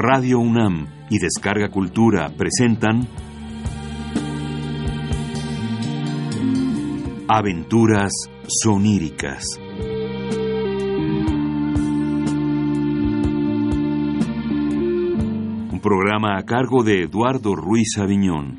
[0.00, 3.06] Radio UNAM y Descarga Cultura presentan
[7.26, 8.12] Aventuras
[8.46, 9.44] soníricas.
[15.88, 18.58] Programa a cargo de Eduardo Ruiz Aviñón.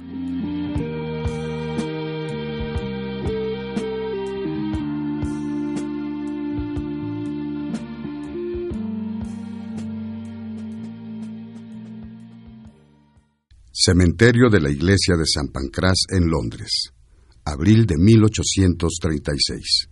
[13.71, 16.93] Cementerio de la Iglesia de San Pancras en Londres,
[17.45, 19.87] abril de 1836.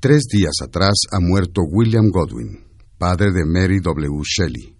[0.00, 2.64] Tres días atrás ha muerto William Godwin,
[2.98, 4.22] padre de Mary W.
[4.24, 4.79] Shelley,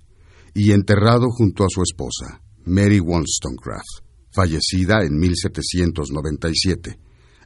[0.55, 6.99] y enterrado junto a su esposa, Mary Wollstonecraft, fallecida en 1797,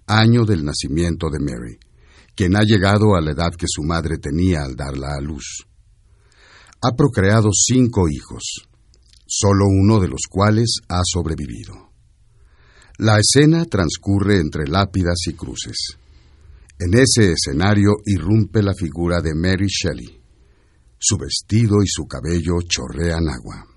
[0.06, 1.78] año del nacimiento de Mary,
[2.34, 5.66] quien ha llegado a la edad que su madre tenía al darla a luz.
[6.82, 8.68] Ha procreado cinco hijos,
[9.26, 11.92] solo uno de los cuales ha sobrevivido.
[12.98, 15.96] La escena transcurre entre lápidas y cruces.
[16.78, 20.20] En ese escenario irrumpe la figura de Mary Shelley.
[21.06, 23.73] Su vestido y su cabello chorrean agua.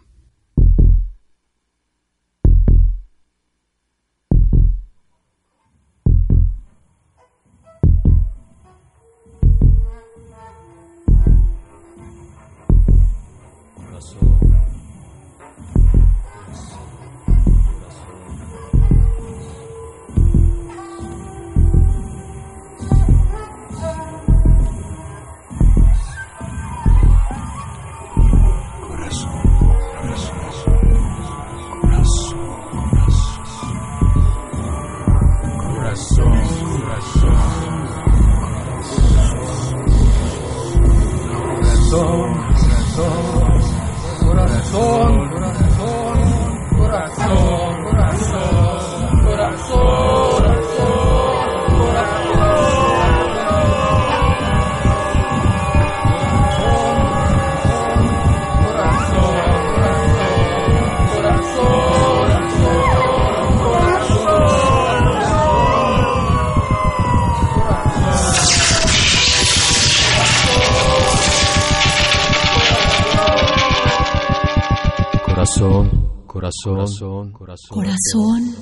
[76.64, 78.56] Corazón, corazón, corazón,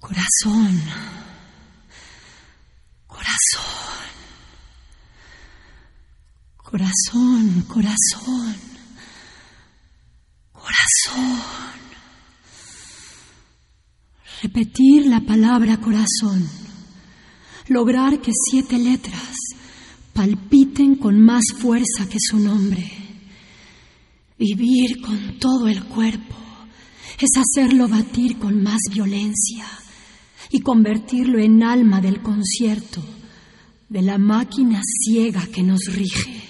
[0.00, 0.80] corazón,
[6.56, 8.56] corazón, corazón,
[10.52, 11.78] corazón.
[14.42, 16.48] Repetir la palabra corazón.
[17.68, 19.34] Lograr que siete letras
[20.14, 23.07] palpiten con más fuerza que su nombre
[24.38, 26.36] Vivir con todo el cuerpo
[27.18, 29.66] es hacerlo batir con más violencia
[30.50, 33.02] y convertirlo en alma del concierto,
[33.88, 36.47] de la máquina ciega que nos rige.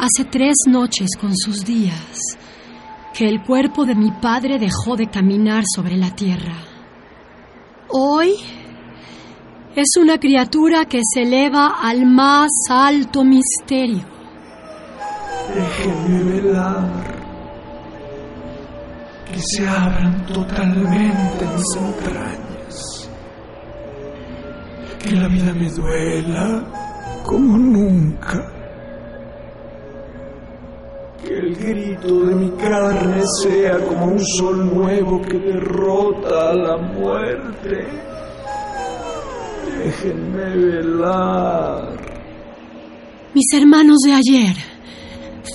[0.00, 2.16] Hace tres noches con sus días
[3.12, 6.54] que el cuerpo de mi padre dejó de caminar sobre la tierra.
[7.90, 8.32] Hoy
[9.76, 14.00] es una criatura que se eleva al más alto misterio.
[15.54, 17.04] Déjenme velar,
[19.30, 23.10] que se abran totalmente mis entrañas,
[24.98, 28.59] que la vida me duela como nunca
[31.30, 36.76] que el grito de mi carne sea como un sol nuevo que derrota a la
[36.76, 37.86] muerte.
[39.78, 42.00] Déjenme velar.
[43.32, 44.56] Mis hermanos de ayer,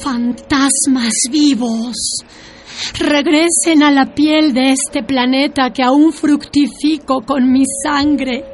[0.01, 1.95] fantasmas vivos,
[2.98, 8.45] regresen a la piel de este planeta que aún fructifico con mi sangre.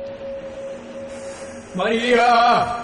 [1.76, 2.78] María.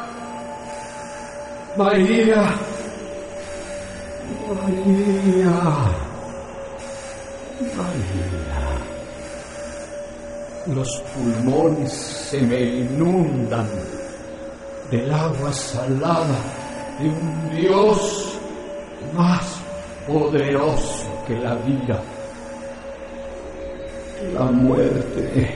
[1.75, 2.76] María.
[4.27, 5.51] María,
[7.75, 8.67] María,
[10.67, 13.67] los pulmones se me inundan
[14.91, 16.39] del agua salada
[16.99, 18.39] de un Dios
[19.13, 19.61] más
[20.05, 22.01] poderoso que la vida.
[24.33, 25.55] La muerte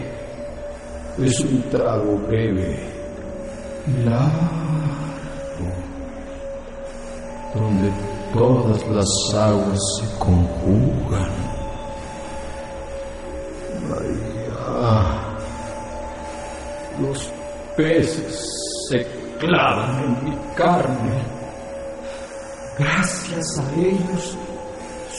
[1.20, 2.80] es un trago breve
[4.06, 4.32] largo,
[7.54, 11.32] donde todas las aguas se conjugan.
[13.90, 15.32] María,
[17.00, 17.32] los
[17.76, 18.50] peces
[18.90, 19.06] se
[19.40, 21.24] clavan en mi carne.
[22.78, 24.38] Gracias a ellos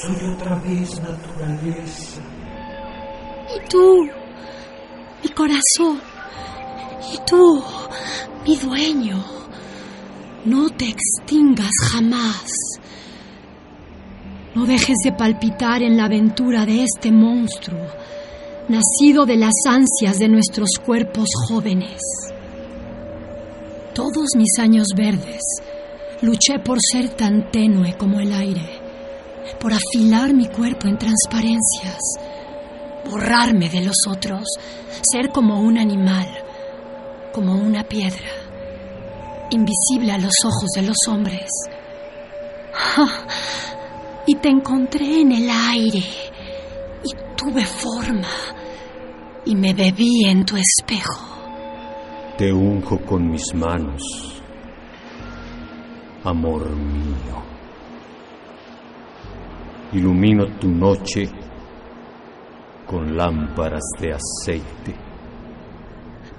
[0.03, 2.21] soy otra vez naturaleza.
[3.55, 4.09] Y tú,
[5.23, 6.01] mi corazón,
[7.13, 7.63] y tú,
[8.45, 9.25] mi dueño,
[10.45, 12.51] no te extingas jamás.
[14.55, 17.87] No dejes de palpitar en la aventura de este monstruo,
[18.69, 21.99] nacido de las ansias de nuestros cuerpos jóvenes.
[23.95, 25.41] Todos mis años verdes
[26.21, 28.79] luché por ser tan tenue como el aire,
[29.59, 31.99] por afilar mi cuerpo en transparencias,
[33.11, 34.45] borrarme de los otros,
[35.01, 36.29] ser como un animal,
[37.33, 38.31] como una piedra,
[39.51, 41.49] invisible a los ojos de los hombres.
[44.27, 46.03] Y te encontré en el aire
[47.05, 48.29] y tuve forma
[49.45, 51.33] y me bebí en tu espejo.
[52.39, 54.03] Te unjo con mis manos,
[56.25, 57.43] amor mío.
[59.93, 61.29] Ilumino tu noche
[62.87, 64.95] con lámparas de aceite.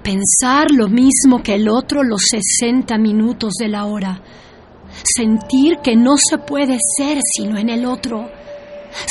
[0.02, 4.20] Pensar lo mismo que el otro los 60 minutos de la hora.
[5.02, 8.30] Sentir que no se puede ser sino en el otro.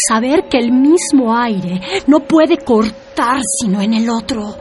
[0.07, 4.55] Saber que el mismo aire no puede cortar sino en el otro.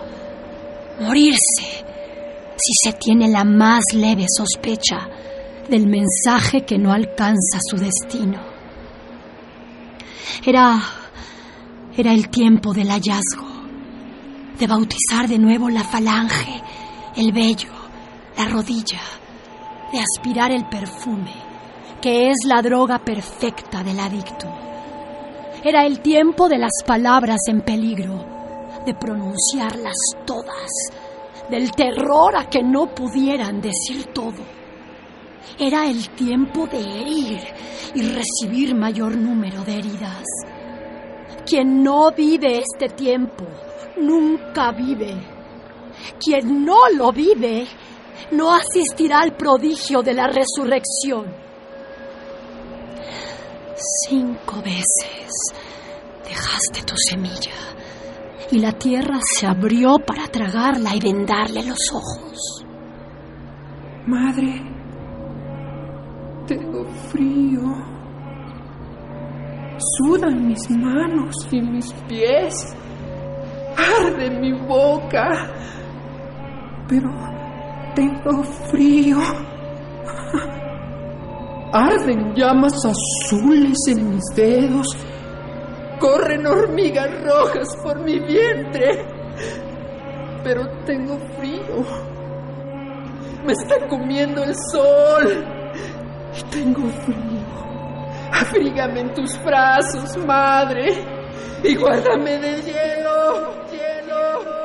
[1.01, 1.85] Morirse
[2.57, 5.09] si se tiene la más leve sospecha
[5.69, 8.41] del mensaje que no alcanza su destino.
[10.45, 10.83] Era
[11.95, 13.47] era el tiempo del hallazgo,
[14.59, 16.63] de bautizar de nuevo la falange,
[17.17, 17.69] el vello,
[18.39, 19.01] la rodilla,
[19.93, 21.35] de aspirar el perfume,
[22.01, 24.49] que es la droga perfecta del adicto.
[25.63, 28.25] Era el tiempo de las palabras en peligro,
[28.85, 29.97] de pronunciarlas
[30.27, 30.71] todas,
[31.49, 34.43] del terror a que no pudieran decir todo.
[35.59, 37.41] Era el tiempo de herir
[37.95, 40.25] y recibir mayor número de heridas.
[41.47, 43.45] Quien no vive este tiempo,
[44.01, 45.15] nunca vive.
[46.19, 47.67] Quien no lo vive,
[48.31, 51.27] no asistirá al prodigio de la resurrección.
[54.09, 55.33] Cinco veces
[56.25, 57.53] dejaste tu semilla
[58.51, 62.65] y la tierra se abrió para tragarla y vendarle los ojos.
[64.07, 64.61] Madre,
[66.47, 67.63] tengo frío.
[69.97, 72.77] Sudan mis manos y mis pies.
[73.77, 75.51] Arde mi boca.
[76.89, 77.11] Pero
[77.95, 79.19] tengo frío.
[81.73, 84.87] Arden llamas azules en mis dedos.
[85.99, 89.07] Corren hormigas rojas por mi vientre.
[90.45, 91.85] Pero tengo frío.
[93.45, 95.45] Me está comiendo el sol.
[96.39, 97.63] Y tengo frío.
[98.33, 101.05] Abrígame en tus brazos, madre,
[101.63, 104.62] y guárdame de hielo, hielo.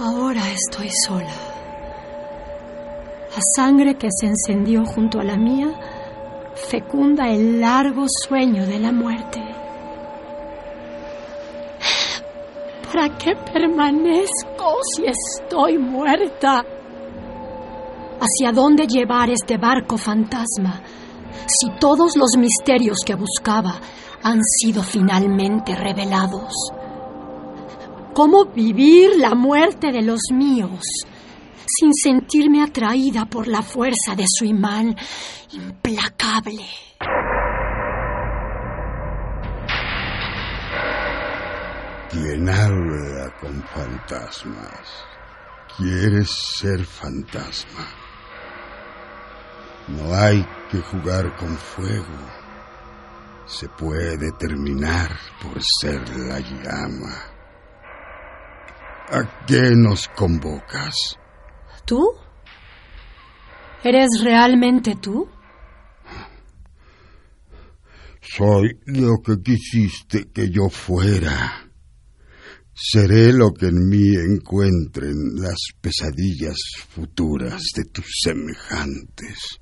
[0.00, 1.34] Ahora estoy sola.
[3.34, 5.74] La sangre que se encendió junto a la mía
[6.54, 9.42] fecunda el largo sueño de la muerte.
[12.86, 16.64] ¿Para qué permanezco si estoy muerta?
[18.20, 20.80] ¿Hacia dónde llevar este barco fantasma
[21.44, 23.80] si todos los misterios que buscaba
[24.22, 26.54] han sido finalmente revelados?
[28.14, 30.82] ¿Cómo vivir la muerte de los míos
[31.66, 34.96] sin sentirme atraída por la fuerza de su imán
[35.52, 36.64] implacable?
[42.10, 45.04] ¿Quién habla con fantasmas?
[45.76, 47.86] ¿Quieres ser fantasma?
[49.88, 52.18] No hay que jugar con fuego.
[53.46, 55.10] Se puede terminar
[55.42, 57.37] por ser la llama.
[59.10, 60.94] ¿A qué nos convocas?
[61.86, 61.98] ¿Tú?
[63.82, 65.26] ¿Eres realmente tú?
[68.20, 71.70] Soy lo que quisiste que yo fuera.
[72.74, 79.58] Seré lo que en mí encuentren las pesadillas futuras de tus semejantes.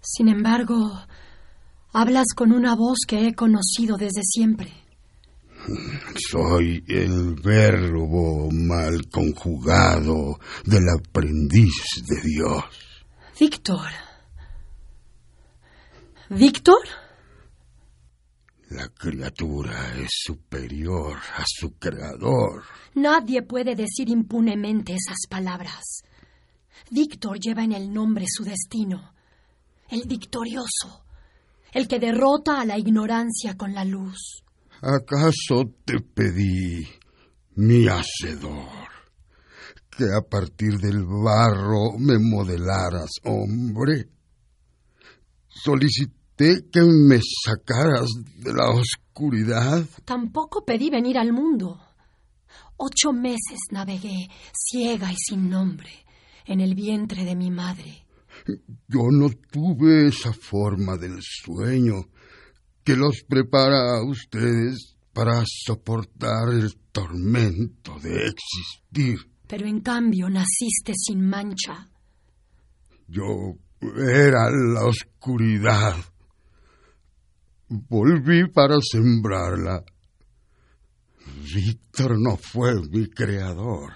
[0.00, 0.92] Sin embargo,
[1.92, 4.85] hablas con una voz que he conocido desde siempre.
[6.30, 11.74] Soy el verbo mal conjugado del aprendiz
[12.06, 12.64] de Dios.
[13.38, 13.90] Víctor.
[16.30, 16.82] ¿Víctor?
[18.70, 22.64] La criatura es superior a su creador.
[22.94, 26.02] Nadie puede decir impunemente esas palabras.
[26.90, 29.12] Víctor lleva en el nombre su destino,
[29.88, 31.04] el victorioso,
[31.72, 34.42] el que derrota a la ignorancia con la luz.
[34.82, 36.86] ¿Acaso te pedí,
[37.54, 38.88] mi hacedor,
[39.90, 44.10] que a partir del barro me modelaras hombre?
[45.48, 49.86] Solicité que me sacaras de la oscuridad.
[50.04, 51.80] Tampoco pedí venir al mundo.
[52.76, 55.90] Ocho meses navegué, ciega y sin nombre,
[56.44, 58.06] en el vientre de mi madre.
[58.88, 62.08] Yo no tuve esa forma del sueño
[62.86, 69.18] que los prepara a ustedes para soportar el tormento de existir.
[69.48, 71.90] Pero en cambio naciste sin mancha.
[73.08, 75.96] Yo era la oscuridad.
[77.68, 79.84] Volví para sembrarla.
[81.42, 83.94] Víctor no fue mi creador,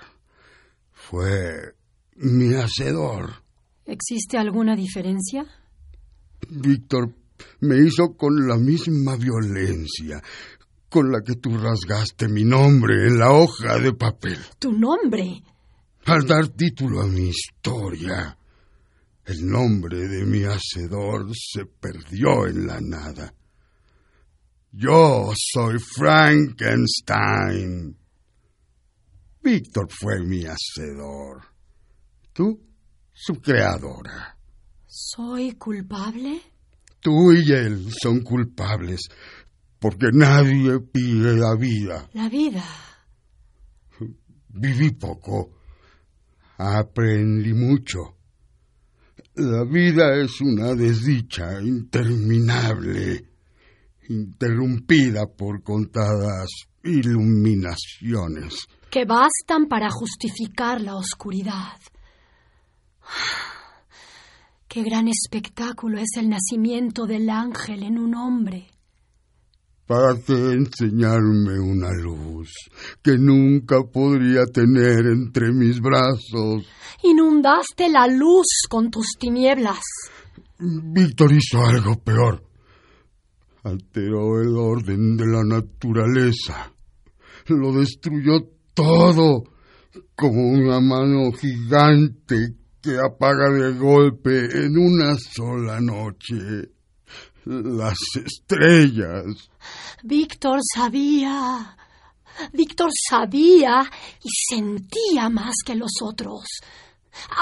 [0.93, 1.77] fue
[2.17, 3.45] mi hacedor.
[3.87, 5.47] ¿Existe alguna diferencia?
[6.49, 7.20] Víctor
[7.61, 10.23] me hizo con la misma violencia
[10.91, 14.39] con la que tú rasgaste mi nombre en la hoja de papel.
[14.59, 15.43] ¿Tu nombre?
[16.07, 18.37] Al dar título a mi historia,
[19.25, 23.33] el nombre de mi hacedor se perdió en la nada.
[24.73, 27.97] Yo soy Frankenstein.
[29.43, 31.43] Víctor fue mi hacedor.
[32.33, 32.61] Tú,
[33.13, 34.37] su creadora.
[34.87, 36.41] ¿Soy culpable?
[37.01, 39.09] Tú y él son culpables
[39.79, 42.09] porque nadie pide la vida.
[42.13, 42.63] La vida.
[44.49, 45.51] Viví poco.
[46.59, 48.17] Aprendí mucho.
[49.37, 53.31] La vida es una desdicha interminable,
[54.09, 56.49] interrumpida por contadas
[56.83, 58.67] iluminaciones.
[58.91, 61.79] Que bastan para justificar la oscuridad.
[64.73, 68.69] Qué gran espectáculo es el nacimiento del ángel en un hombre.
[69.85, 72.53] ¿Para qué enseñarme una luz
[73.03, 76.65] que nunca podría tener entre mis brazos?
[77.03, 79.81] Inundaste la luz con tus tinieblas.
[80.61, 82.41] Víctor hizo algo peor.
[83.65, 86.73] Alteró el orden de la naturaleza.
[87.49, 88.39] Lo destruyó
[88.73, 89.43] todo
[90.15, 96.71] como una mano gigante que apaga de golpe en una sola noche
[97.45, 99.51] las estrellas.
[100.03, 101.77] Víctor sabía.
[102.53, 103.83] Víctor sabía
[104.23, 106.45] y sentía más que los otros.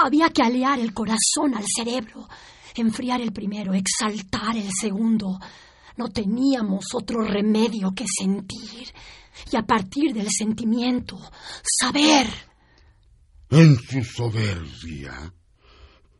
[0.03, 2.27] Había que alear el corazón al cerebro,
[2.75, 5.39] enfriar el primero, exaltar el segundo.
[5.95, 8.91] No teníamos otro remedio que sentir.
[9.51, 11.17] Y a partir del sentimiento,
[11.79, 12.48] saber.
[13.51, 15.33] En su soberbia,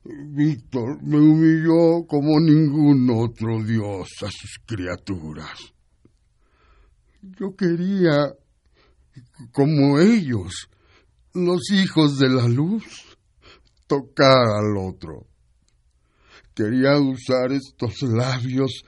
[0.04, 5.60] Víctor me humilló como ningún otro dios a sus criaturas.
[7.22, 8.34] Yo quería,
[9.52, 10.70] como ellos,
[11.36, 12.84] los hijos de la luz,
[13.86, 15.28] tocar al otro.
[16.56, 18.84] Quería usar estos labios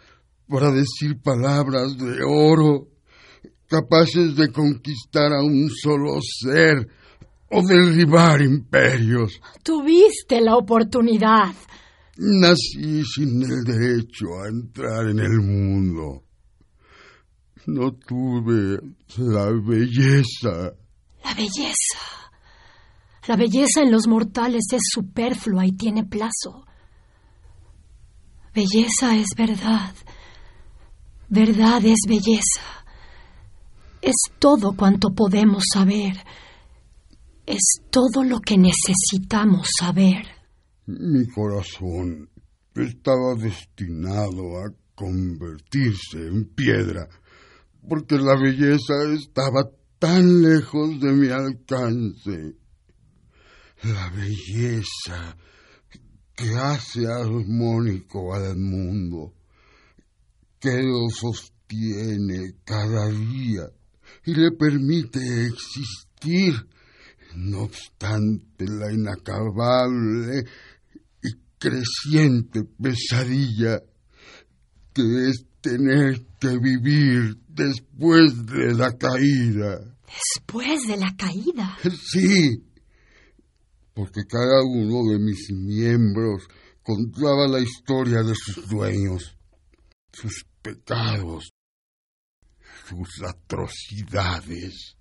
[0.48, 2.88] para decir palabras de oro,
[3.68, 6.90] capaces de conquistar a un solo ser
[7.52, 9.40] o derribar imperios.
[9.64, 11.54] Tuviste la oportunidad.
[12.18, 16.24] Nací sin el derecho a entrar en el mundo.
[17.68, 18.80] No tuve
[19.18, 20.74] la belleza.
[21.24, 22.00] La belleza.
[23.28, 26.66] La belleza en los mortales es superflua y tiene plazo.
[28.54, 29.94] Belleza es verdad.
[31.30, 32.62] Verdad es belleza.
[34.02, 36.18] Es todo cuanto podemos saber.
[37.46, 40.26] Es todo lo que necesitamos saber.
[40.86, 42.30] Mi corazón
[42.76, 47.08] estaba destinado a convertirse en piedra,
[47.88, 49.70] porque la belleza estaba
[50.00, 52.56] tan lejos de mi alcance.
[53.84, 55.36] La belleza
[56.36, 59.34] que hace armónico al mundo,
[60.60, 63.70] que lo sostiene cada día
[64.26, 66.54] y le permite existir.
[67.36, 70.44] No obstante la inacabable
[71.24, 73.82] y creciente pesadilla
[74.94, 79.80] que es tener que vivir después de la caída.
[80.08, 81.78] Después de la caída.
[81.84, 82.64] Sí,
[83.94, 86.44] porque cada uno de mis miembros
[86.84, 89.38] contaba la historia de sus dueños,
[90.12, 91.52] sus pecados,
[92.88, 94.98] sus atrocidades.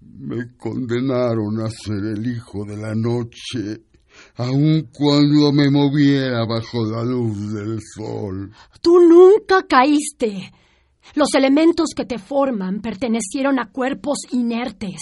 [0.00, 3.84] Me condenaron a ser el hijo de la noche,
[4.36, 8.52] aun cuando me moviera bajo la luz del sol.
[8.82, 10.52] Tú nunca caíste.
[11.14, 15.00] Los elementos que te forman pertenecieron a cuerpos inertes.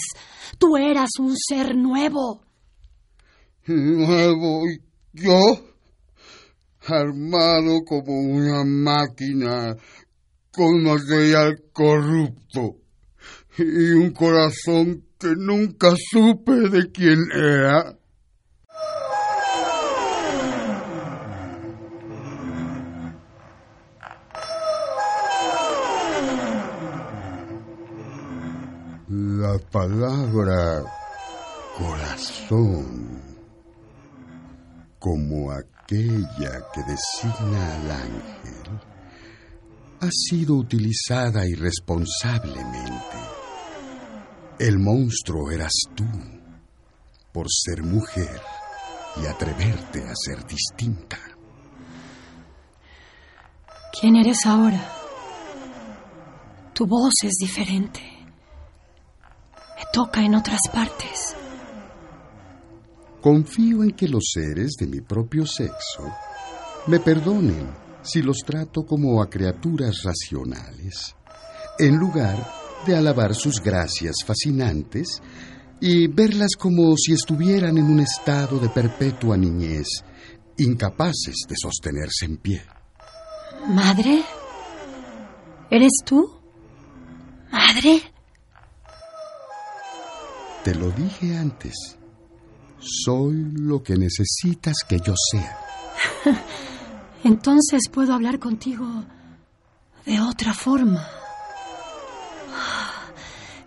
[0.57, 2.41] Tú eras un ser nuevo.
[3.67, 4.63] ¿Nuevo
[5.11, 5.41] yo?
[6.87, 9.75] Armado como una máquina
[10.51, 12.84] con material corrupto
[13.57, 17.97] y un corazón que nunca supe de quién era.
[29.07, 30.83] La palabra
[31.77, 33.21] corazón,
[34.99, 38.79] como aquella que designa al ángel,
[40.01, 43.34] ha sido utilizada irresponsablemente.
[44.57, 46.05] El monstruo eras tú,
[47.33, 48.39] por ser mujer
[49.21, 51.19] y atreverte a ser distinta.
[53.99, 54.81] ¿Quién eres ahora?
[56.73, 57.99] Tu voz es diferente.
[59.77, 61.35] Me toca en otras partes.
[63.19, 66.09] Confío en que los seres de mi propio sexo
[66.87, 67.67] me perdonen
[68.03, 71.13] si los trato como a criaturas racionales,
[71.77, 72.54] en lugar
[72.85, 75.21] de alabar sus gracias fascinantes
[75.81, 79.87] y verlas como si estuvieran en un estado de perpetua niñez,
[80.57, 82.61] incapaces de sostenerse en pie.
[83.67, 84.23] ¿Madre?
[85.69, 86.29] ¿Eres tú?
[87.51, 88.01] ¿Madre?
[90.63, 91.97] Te lo dije antes.
[92.79, 95.57] Soy lo que necesitas que yo sea.
[97.23, 98.85] Entonces puedo hablar contigo
[100.05, 101.07] de otra forma.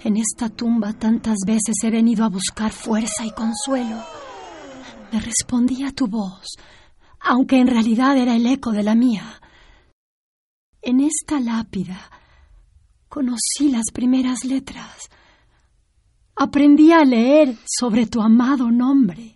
[0.01, 4.01] En esta tumba tantas veces he venido a buscar fuerza y consuelo.
[5.13, 6.47] Me respondía tu voz,
[7.21, 9.41] aunque en realidad era el eco de la mía.
[10.83, 12.11] En esta lápida
[13.09, 15.09] conocí las primeras letras.
[16.37, 19.35] Aprendí a leer sobre tu amado nombre.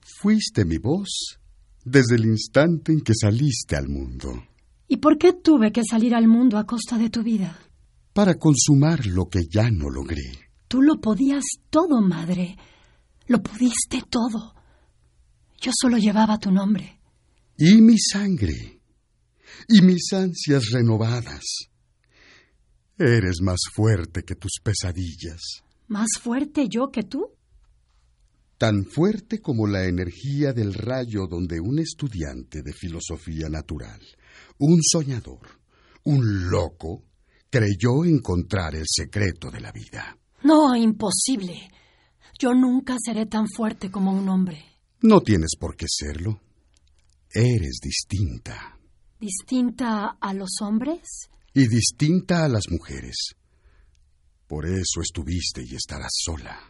[0.00, 1.40] Fuiste mi voz
[1.84, 4.44] desde el instante en que saliste al mundo.
[4.86, 7.58] ¿Y por qué tuve que salir al mundo a costa de tu vida?
[8.16, 10.48] Para consumar lo que ya no logré.
[10.68, 12.56] Tú lo podías todo, madre.
[13.26, 14.54] Lo pudiste todo.
[15.60, 16.98] Yo solo llevaba tu nombre.
[17.58, 18.80] Y mi sangre.
[19.68, 21.68] Y mis ansias renovadas.
[22.96, 25.62] Eres más fuerte que tus pesadillas.
[25.86, 27.34] ¿Más fuerte yo que tú?
[28.56, 34.00] Tan fuerte como la energía del rayo donde un estudiante de filosofía natural,
[34.58, 35.60] un soñador,
[36.04, 37.05] un loco,
[37.56, 40.18] creyó encontrar el secreto de la vida.
[40.42, 41.70] No, imposible.
[42.38, 44.62] Yo nunca seré tan fuerte como un hombre.
[45.00, 46.38] No tienes por qué serlo.
[47.32, 48.78] Eres distinta.
[49.18, 51.30] ¿Distinta a los hombres?
[51.54, 53.34] Y distinta a las mujeres.
[54.46, 56.60] Por eso estuviste y estarás sola.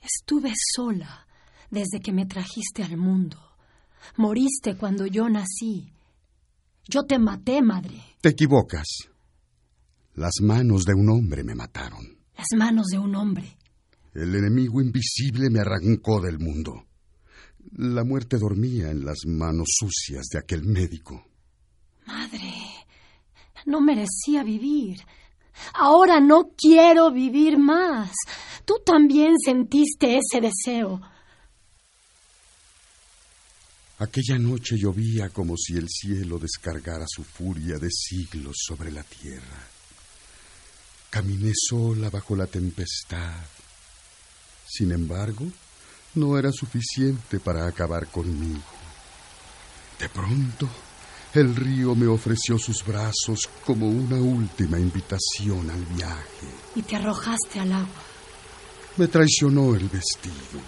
[0.00, 1.26] Estuve sola
[1.70, 3.38] desde que me trajiste al mundo.
[4.16, 5.92] Moriste cuando yo nací.
[6.88, 8.02] Yo te maté, madre.
[8.22, 8.86] Te equivocas.
[10.16, 12.16] Las manos de un hombre me mataron.
[12.36, 13.56] Las manos de un hombre.
[14.14, 16.84] El enemigo invisible me arrancó del mundo.
[17.76, 21.26] La muerte dormía en las manos sucias de aquel médico.
[22.06, 22.52] Madre,
[23.66, 25.00] no merecía vivir.
[25.74, 28.12] Ahora no quiero vivir más.
[28.64, 31.00] Tú también sentiste ese deseo.
[33.98, 39.73] Aquella noche llovía como si el cielo descargara su furia de siglos sobre la tierra.
[41.14, 43.36] Caminé sola bajo la tempestad.
[44.66, 45.46] Sin embargo,
[46.16, 48.64] no era suficiente para acabar conmigo.
[50.00, 50.68] De pronto,
[51.32, 56.48] el río me ofreció sus brazos como una última invitación al viaje.
[56.74, 58.02] Y te arrojaste al agua.
[58.96, 60.60] Me traicionó el vestido.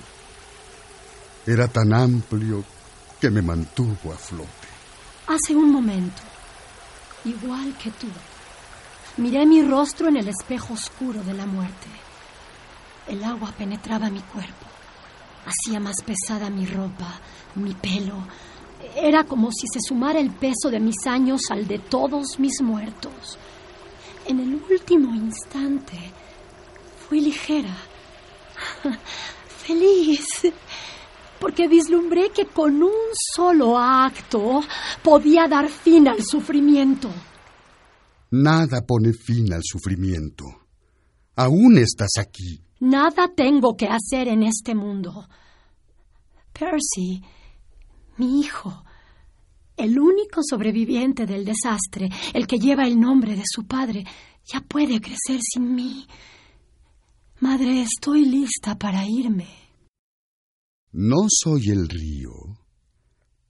[1.45, 2.65] Era tan amplio
[3.21, 4.69] que me mantuvo a flote.
[5.27, 6.23] Hace un momento,
[7.25, 8.07] igual que tú,
[9.19, 11.87] Miré mi rostro en el espejo oscuro de la muerte.
[13.09, 14.67] El agua penetraba mi cuerpo,
[15.47, 17.19] hacía más pesada mi ropa,
[17.55, 18.27] mi pelo.
[18.95, 23.39] Era como si se sumara el peso de mis años al de todos mis muertos.
[24.27, 25.97] En el último instante
[27.09, 27.75] fui ligera,
[29.65, 30.27] feliz,
[31.41, 34.63] porque vislumbré que con un solo acto
[35.03, 37.09] podía dar fin al sufrimiento.
[38.43, 40.45] Nada pone fin al sufrimiento.
[41.37, 42.61] Aún estás aquí.
[42.81, 45.27] Nada tengo que hacer en este mundo.
[46.53, 47.23] Percy,
[48.19, 48.85] mi hijo,
[49.77, 54.05] el único sobreviviente del desastre, el que lleva el nombre de su padre,
[54.45, 56.07] ya puede crecer sin mí.
[57.41, 59.49] Madre, estoy lista para irme.
[60.93, 62.33] No soy el río,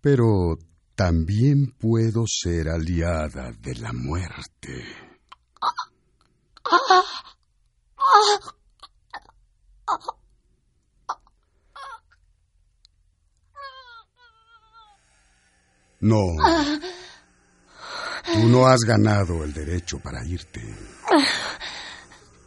[0.01, 0.59] pero
[0.97, 4.83] también puedo ser aliada de la muerte.
[16.01, 16.23] No.
[18.33, 20.63] Tú no has ganado el derecho para irte.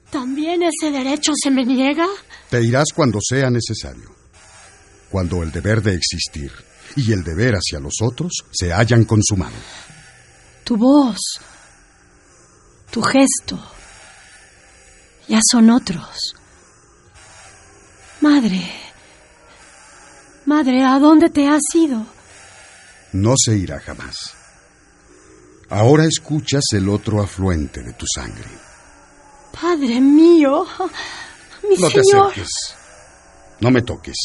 [0.09, 2.07] ¿También ese derecho se me niega?
[2.49, 4.15] Te irás cuando sea necesario.
[5.12, 6.51] Cuando el deber de existir
[6.95, 9.56] y el deber hacia los otros se hayan consumado.
[10.63, 11.17] Tu voz,
[12.91, 13.60] tu gesto,
[15.28, 16.36] ya son otros.
[18.21, 18.62] Madre,
[20.45, 22.06] madre, ¿a dónde te has ido?
[23.13, 24.36] No se irá jamás.
[25.69, 28.49] Ahora escuchas el otro afluente de tu sangre.
[29.52, 30.65] Padre mío,
[31.69, 32.49] mi no te acerques.
[33.60, 34.17] No me toques.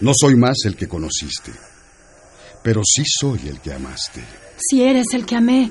[0.00, 1.52] No soy más el que conociste,
[2.62, 4.22] pero sí soy el que amaste,
[4.58, 5.70] Si eres el que amé,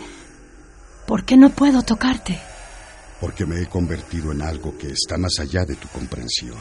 [1.07, 2.39] ¿por qué no puedo tocarte?
[3.21, 6.57] porque me he convertido en algo que está más allá de tu comprensión.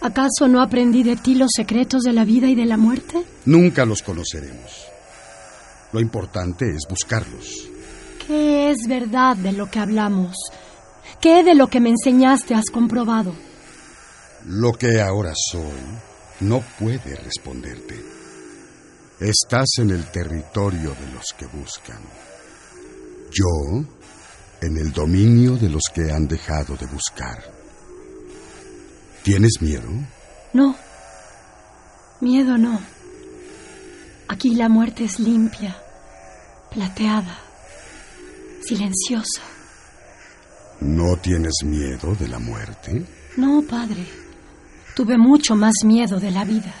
[0.00, 3.22] ¿Acaso no aprendí de ti los secretos de la vida y de la muerte?
[3.44, 4.72] Nunca los conoceremos.
[5.92, 7.68] Lo importante es buscarlos.
[8.26, 10.34] ¿Qué es verdad de lo que hablamos?
[11.20, 13.34] ¿Qué de lo que me enseñaste has comprobado?
[14.46, 15.60] Lo que ahora soy
[16.44, 18.00] no puede responderte.
[19.20, 22.00] Estás en el territorio de los que buscan.
[23.30, 23.84] Yo
[24.60, 27.42] en el dominio de los que han dejado de buscar.
[29.22, 29.88] ¿Tienes miedo?
[30.52, 30.76] No.
[32.20, 32.80] Miedo no.
[34.28, 35.76] Aquí la muerte es limpia,
[36.70, 37.38] plateada,
[38.62, 39.42] silenciosa.
[40.80, 43.04] ¿No tienes miedo de la muerte?
[43.36, 44.23] No, padre.
[44.94, 46.72] Tuve mucho más miedo de la vida.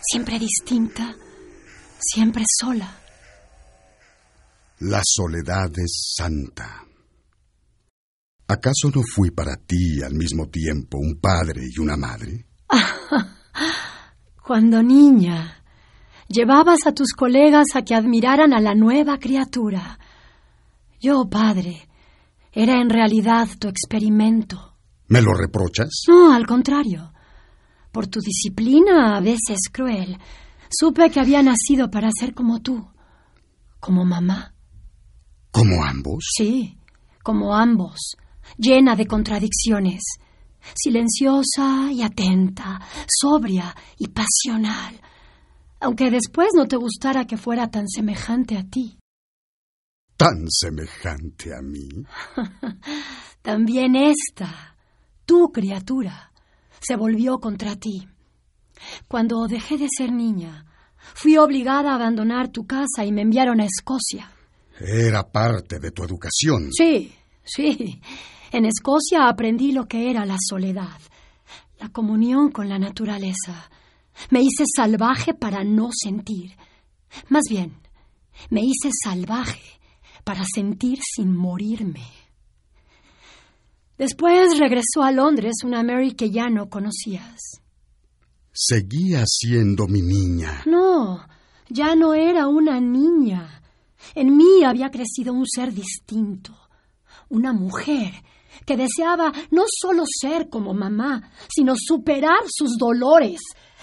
[0.00, 1.14] Siempre distinta,
[1.98, 2.98] siempre sola.
[4.80, 6.84] La soledad es santa.
[8.46, 12.46] ¿Acaso no fui para ti al mismo tiempo un padre y una madre?
[14.46, 15.62] Cuando niña,
[16.28, 19.98] llevabas a tus colegas a que admiraran a la nueva criatura.
[21.00, 21.88] Yo, padre,
[22.52, 24.67] era en realidad tu experimento.
[25.08, 26.04] ¿Me lo reprochas?
[26.06, 27.12] No, al contrario.
[27.92, 30.18] Por tu disciplina, a veces cruel,
[30.70, 32.86] supe que había nacido para ser como tú,
[33.80, 34.54] como mamá.
[35.50, 36.24] ¿Como ambos?
[36.36, 36.78] Sí,
[37.22, 38.16] como ambos,
[38.58, 40.02] llena de contradicciones,
[40.74, 45.00] silenciosa y atenta, sobria y pasional,
[45.80, 48.98] aunque después no te gustara que fuera tan semejante a ti.
[50.16, 51.88] ¿Tan semejante a mí?
[53.42, 54.76] También esta,
[55.28, 56.32] tu criatura,
[56.80, 58.08] se volvió contra ti.
[59.06, 60.64] Cuando dejé de ser niña,
[60.96, 64.32] fui obligada a abandonar tu casa y me enviaron a Escocia.
[64.80, 66.72] Era parte de tu educación.
[66.72, 67.12] Sí,
[67.44, 68.00] sí.
[68.52, 70.98] En Escocia aprendí lo que era la soledad,
[71.78, 73.70] la comunión con la naturaleza.
[74.30, 76.56] Me hice salvaje para no sentir.
[77.28, 77.76] Más bien,
[78.48, 79.78] me hice salvaje
[80.24, 82.17] para sentir sin morirme.
[83.98, 87.60] Después regresó a Londres una Mary que ya no conocías.
[88.52, 90.62] Seguía siendo mi niña.
[90.66, 91.26] No,
[91.68, 93.62] ya no era una niña.
[94.14, 96.54] En mí había crecido un ser distinto,
[97.28, 98.12] una mujer
[98.64, 103.40] que deseaba no solo ser como mamá, sino superar sus dolores,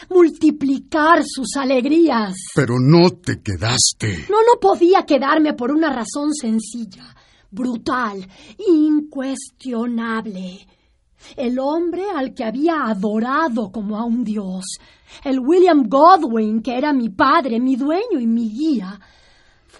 [0.09, 2.35] multiplicar sus alegrías.
[2.53, 4.27] Pero no te quedaste.
[4.29, 7.14] No, no podía quedarme por una razón sencilla,
[7.55, 8.27] brutal,
[8.67, 10.67] incuestionable.
[11.35, 14.77] El hombre al que había adorado como a un dios,
[15.23, 18.99] el William Godwin, que era mi padre, mi dueño y mi guía,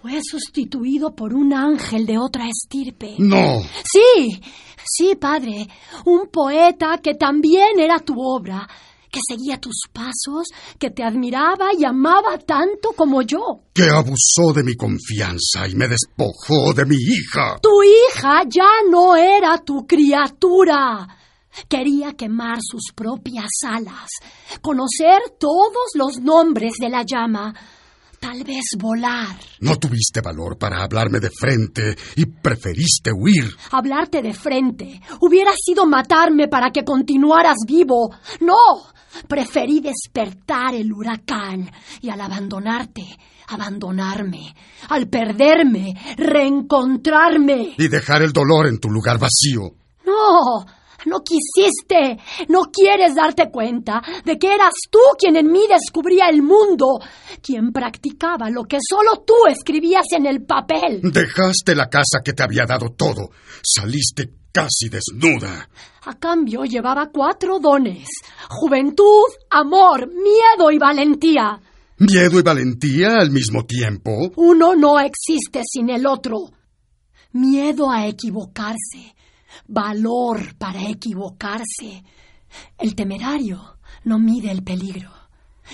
[0.01, 3.15] Fue sustituido por un ángel de otra estirpe.
[3.17, 3.61] No.
[3.83, 4.39] Sí,
[4.83, 5.67] sí, padre.
[6.05, 8.67] Un poeta que también era tu obra,
[9.15, 13.62] que seguía tus pasos, que te admiraba y amaba tanto como yo.
[13.73, 17.58] Que abusó de mi confianza y me despojó de mi hija.
[17.62, 21.08] Tu hija ya no era tu criatura.
[21.69, 24.10] Quería quemar sus propias alas,
[24.62, 27.56] conocer todos los nombres de la llama,
[28.19, 29.38] tal vez volar.
[29.62, 33.45] No tuviste valor para hablarme de frente y preferiste huir.
[33.71, 38.13] Hablarte de frente hubiera sido matarme para que continuaras vivo.
[38.41, 38.94] No,
[39.28, 41.69] preferí despertar el huracán
[42.01, 43.06] y al abandonarte,
[43.47, 44.54] abandonarme,
[44.89, 47.75] al perderme, reencontrarme.
[47.78, 49.75] Y dejar el dolor en tu lugar vacío.
[50.06, 50.65] No,
[51.06, 52.17] no quisiste,
[52.49, 56.99] no quieres darte cuenta de que eras tú quien en mí descubría el mundo,
[57.41, 61.01] quien practicaba lo que solo tú escribías en el papel.
[61.01, 63.30] Dejaste la casa que te había dado todo.
[63.63, 65.67] Saliste casi desnuda.
[66.05, 68.07] A cambio llevaba cuatro dones.
[68.49, 71.59] Juventud, amor, miedo y valentía.
[71.97, 74.31] ¿Miedo y valentía al mismo tiempo?
[74.37, 76.37] Uno no existe sin el otro.
[77.33, 79.15] Miedo a equivocarse
[79.67, 82.03] valor para equivocarse.
[82.77, 85.11] El temerario no mide el peligro.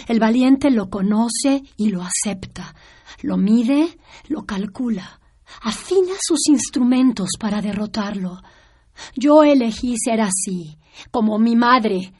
[0.07, 2.75] El valiente lo conoce y lo acepta.
[3.21, 3.97] Lo mide,
[4.29, 5.19] lo calcula.
[5.61, 8.41] Afina sus instrumentos para derrotarlo.
[9.15, 10.77] Yo elegí ser así,
[11.11, 12.13] como mi madre,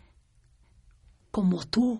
[1.32, 2.00] como tú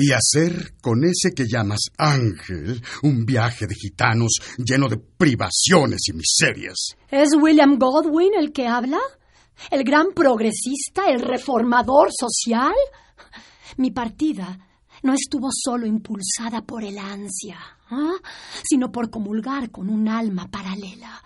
[0.00, 6.12] y hacer con ese que llamas ángel un viaje de gitanos lleno de privaciones y
[6.14, 6.96] miserias.
[7.10, 8.98] ¿Es William Godwin el que habla?
[9.70, 12.72] ¿El gran progresista, el reformador social?
[13.76, 14.58] Mi partida
[15.02, 17.58] no estuvo solo impulsada por el ansia,
[17.90, 18.14] ¿ah?
[18.64, 21.22] sino por comulgar con un alma paralela.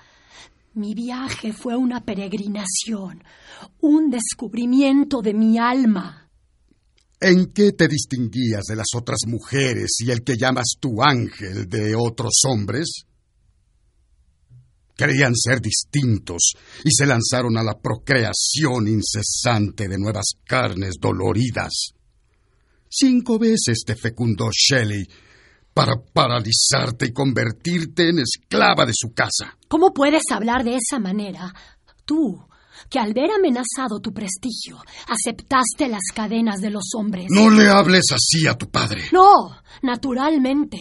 [0.74, 3.22] Mi viaje fue una peregrinación,
[3.80, 6.28] un descubrimiento de mi alma.
[7.20, 11.94] ¿En qué te distinguías de las otras mujeres y el que llamas tu ángel de
[11.94, 13.04] otros hombres?
[14.96, 21.92] Querían ser distintos y se lanzaron a la procreación incesante de nuevas carnes doloridas.
[22.88, 25.06] Cinco veces te fecundó Shelley
[25.74, 29.58] para paralizarte y convertirte en esclava de su casa.
[29.68, 31.52] ¿Cómo puedes hablar de esa manera?
[32.04, 32.46] Tú,
[32.88, 37.26] que al ver amenazado tu prestigio, aceptaste las cadenas de los hombres.
[37.28, 39.02] No le hables así a tu padre.
[39.12, 39.50] No,
[39.82, 40.78] naturalmente.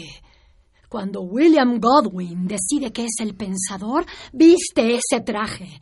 [0.88, 5.82] Cuando William Godwin decide que es el pensador, viste ese traje.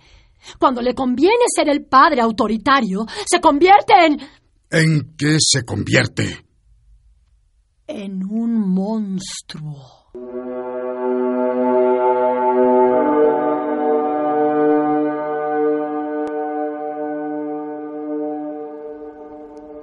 [0.57, 4.19] Cuando le conviene ser el padre autoritario, se convierte en...
[4.71, 6.45] ¿En qué se convierte?
[7.93, 9.75] En un monstruo.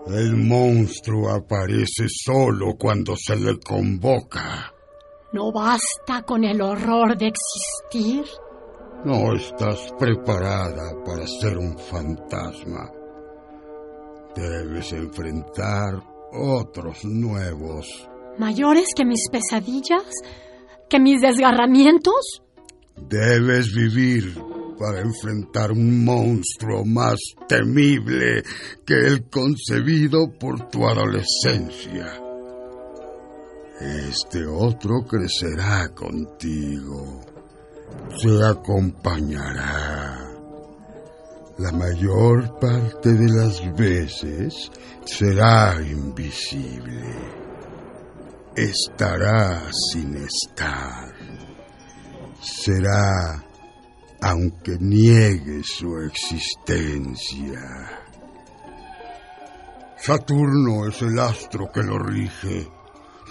[0.06, 4.72] El monstruo aparece solo cuando se le convoca.
[5.34, 8.24] ¿No basta con el horror de existir?
[9.04, 12.90] No estás preparada para ser un fantasma.
[14.34, 18.08] Debes enfrentar otros nuevos.
[18.38, 20.04] ¿Mayores que mis pesadillas?
[20.88, 22.42] ¿Que mis desgarramientos?
[22.96, 24.34] Debes vivir
[24.78, 28.42] para enfrentar un monstruo más temible
[28.86, 32.20] que el concebido por tu adolescencia.
[33.80, 37.20] Este otro crecerá contigo,
[38.16, 40.27] se acompañará.
[41.58, 44.70] La mayor parte de las veces
[45.04, 47.02] será invisible.
[48.54, 51.12] Estará sin estar.
[52.40, 53.44] Será
[54.20, 57.60] aunque niegue su existencia.
[59.96, 62.68] Saturno es el astro que lo rige.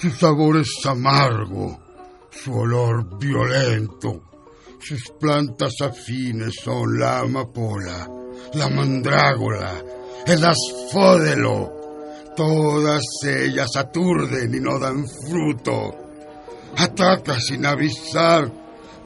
[0.02, 1.80] Su sabor es amargo,
[2.30, 4.22] su olor violento.
[4.80, 8.08] Sus plantas afines son la amapola,
[8.54, 9.84] la mandrágora,
[10.26, 11.76] el asfódelo.
[12.36, 15.92] Todas ellas aturden y no dan fruto.
[16.78, 18.52] Ataca sin avisar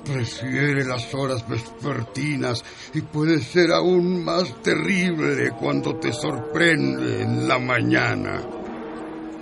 [0.04, 7.60] Prefiere las horas vespertinas y puede ser aún más terrible cuando te sorprende en la
[7.60, 8.42] mañana.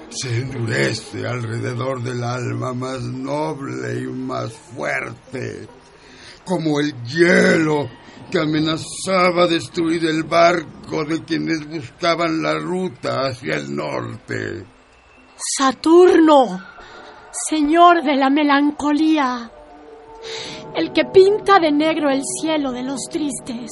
[0.10, 5.66] Se endurece alrededor del alma más noble y más fuerte,
[6.50, 7.88] como el hielo
[8.30, 14.66] que amenazaba destruir el barco de quienes buscaban la ruta hacia el norte.
[15.58, 16.62] Saturno,
[17.32, 19.52] señor de la melancolía
[20.76, 23.72] el que pinta de negro el cielo de los tristes,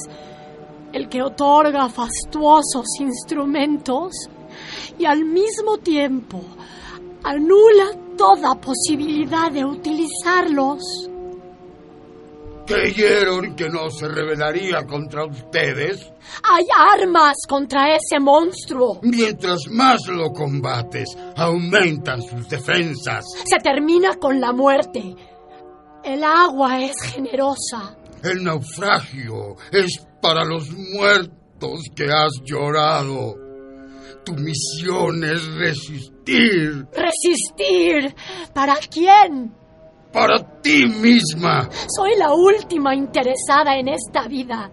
[0.92, 4.12] el que otorga fastuosos instrumentos
[4.98, 6.40] y al mismo tiempo
[7.22, 11.08] anula toda posibilidad de utilizarlos.
[12.68, 16.12] ¿Creyeron que no se rebelaría contra ustedes?
[16.42, 19.00] Hay armas contra ese monstruo.
[19.02, 23.24] Mientras más lo combates, aumentan sus defensas.
[23.46, 25.16] Se termina con la muerte.
[26.04, 27.96] El agua es generosa.
[28.22, 33.34] El naufragio es para los muertos que has llorado.
[34.24, 36.86] Tu misión es resistir.
[36.92, 38.14] ¿Resistir?
[38.52, 39.54] ¿Para quién?
[40.18, 41.68] Para ti misma.
[41.96, 44.68] Soy la última interesada en esta vida.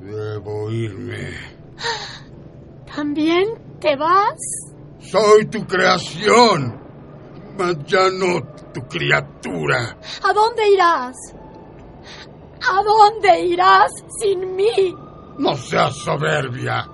[0.00, 1.34] Debo irme.
[2.96, 4.38] ¿También te vas?
[5.00, 6.80] Soy tu creación,
[7.58, 8.40] mas ya no
[8.72, 9.98] tu criatura.
[10.24, 11.14] ¿A dónde irás?
[12.70, 14.94] ¿A dónde irás sin mí?
[15.36, 16.88] No seas soberbia.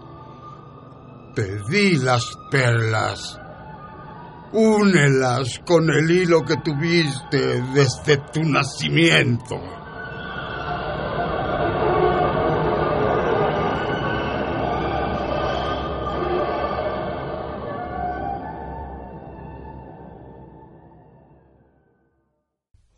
[1.37, 3.39] Te di las perlas.
[4.53, 9.57] Únelas con el hilo que tuviste desde tu nacimiento.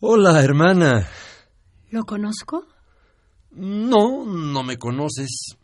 [0.03, 1.09] Hola, hermana.
[1.91, 2.65] ¿Lo conozco?
[3.51, 5.57] No, no me conoces.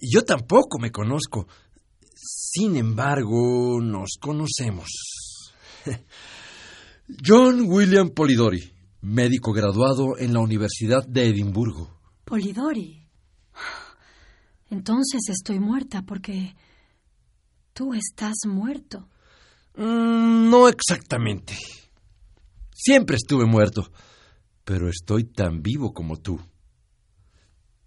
[0.00, 1.46] Yo tampoco me conozco.
[2.16, 4.88] Sin embargo, nos conocemos.
[7.24, 12.00] John William Polidori, médico graduado en la Universidad de Edimburgo.
[12.24, 13.06] Polidori.
[14.70, 16.56] Entonces estoy muerta porque
[17.74, 19.08] tú estás muerto.
[19.76, 21.54] Mm, no exactamente.
[22.74, 23.92] Siempre estuve muerto,
[24.64, 26.40] pero estoy tan vivo como tú.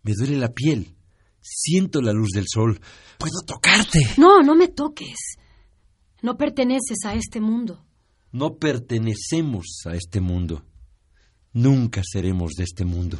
[0.04, 0.96] Me duele la piel,
[1.42, 2.80] siento la luz del sol,
[3.18, 4.00] puedo tocarte.
[4.18, 5.36] No, no me toques.
[6.22, 7.86] No perteneces a este mundo.
[8.32, 10.64] No pertenecemos a este mundo.
[11.54, 13.18] Nunca seremos de este mundo.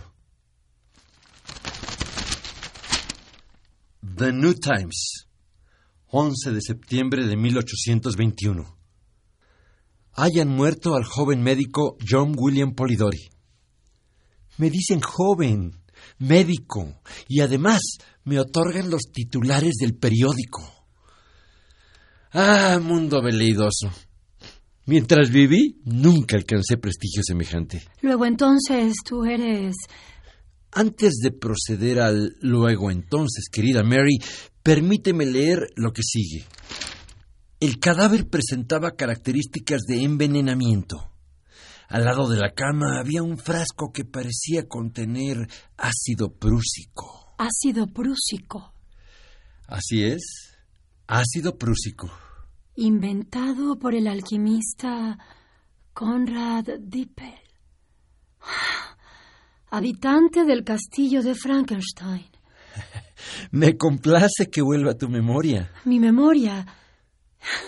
[4.02, 5.28] The New Times,
[6.08, 8.78] 11 de septiembre de 1821.
[10.14, 13.30] Hayan muerto al joven médico John William Polidori.
[14.58, 15.79] Me dicen joven,
[16.18, 17.82] médico, y además
[18.24, 20.62] me otorgan los titulares del periódico.
[22.32, 23.92] Ah, mundo veleidoso.
[24.86, 27.84] Mientras viví, nunca alcancé prestigio semejante.
[28.02, 29.76] Luego entonces tú eres...
[30.72, 34.20] Antes de proceder al luego entonces, querida Mary,
[34.62, 36.46] permíteme leer lo que sigue.
[37.60, 41.12] El cadáver presentaba características de envenenamiento.
[41.90, 47.34] Al lado de la cama había un frasco que parecía contener ácido prúsico.
[47.40, 48.74] Ácido prúsico.
[49.66, 50.56] Así es,
[51.08, 52.12] ácido prúsico.
[52.76, 55.18] Inventado por el alquimista
[55.92, 57.40] Conrad Dippel.
[59.72, 62.28] Habitante del castillo de Frankenstein.
[63.52, 65.72] Me complace que vuelva a tu memoria.
[65.86, 66.68] Mi memoria.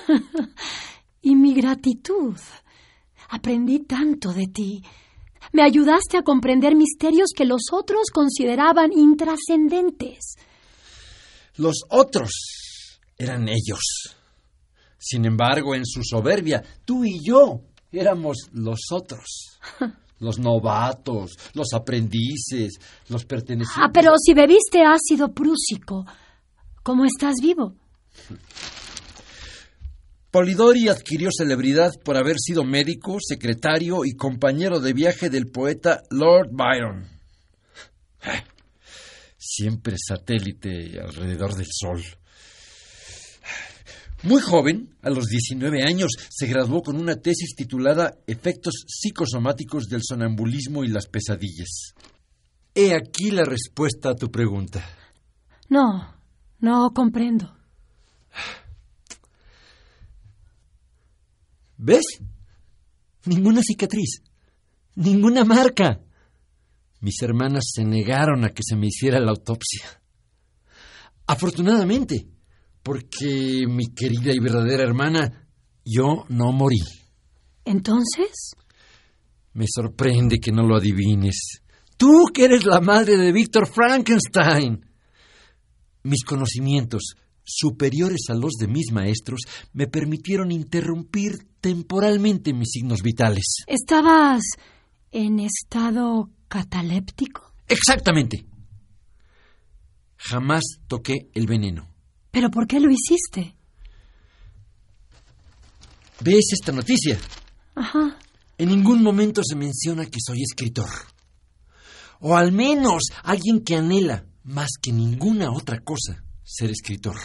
[1.23, 2.37] y mi gratitud.
[3.31, 4.83] Aprendí tanto de ti.
[5.53, 10.35] Me ayudaste a comprender misterios que los otros consideraban intrascendentes.
[11.55, 12.31] Los otros
[13.17, 14.17] eran ellos.
[14.97, 19.59] Sin embargo, en su soberbia, tú y yo éramos los otros.
[20.19, 22.73] Los novatos, los aprendices,
[23.09, 23.83] los pertenecientes.
[23.83, 26.05] Ah, pero si bebiste ácido prúsico,
[26.83, 27.73] ¿cómo estás vivo?
[30.31, 36.51] Polidori adquirió celebridad por haber sido médico, secretario y compañero de viaje del poeta Lord
[36.53, 37.05] Byron.
[39.37, 42.01] Siempre satélite alrededor del Sol.
[44.23, 50.01] Muy joven, a los 19 años, se graduó con una tesis titulada Efectos psicosomáticos del
[50.01, 51.93] sonambulismo y las pesadillas.
[52.73, 54.81] He aquí la respuesta a tu pregunta.
[55.67, 56.15] No,
[56.59, 57.53] no comprendo.
[61.83, 62.21] ¿Ves?
[63.25, 64.21] Ninguna cicatriz,
[64.95, 65.99] ninguna marca.
[66.99, 69.99] Mis hermanas se negaron a que se me hiciera la autopsia.
[71.25, 72.27] Afortunadamente,
[72.83, 75.49] porque mi querida y verdadera hermana,
[75.83, 76.81] yo no morí.
[77.65, 78.51] ¿Entonces?
[79.53, 81.63] Me sorprende que no lo adivines.
[81.97, 84.85] Tú que eres la madre de Víctor Frankenstein.
[86.03, 87.15] Mis conocimientos,
[87.53, 89.41] superiores a los de mis maestros,
[89.73, 93.45] me permitieron interrumpir temporalmente mis signos vitales.
[93.67, 94.41] Estabas
[95.13, 97.53] ¿En estado cataléptico?
[97.67, 98.45] Exactamente.
[100.15, 101.93] Jamás toqué el veneno.
[102.31, 103.57] ¿Pero por qué lo hiciste?
[106.21, 107.19] ¿Ves esta noticia?
[107.75, 108.17] Ajá.
[108.57, 110.89] En ningún momento se menciona que soy escritor.
[112.21, 117.17] O al menos alguien que anhela, más que ninguna otra cosa, ser escritor.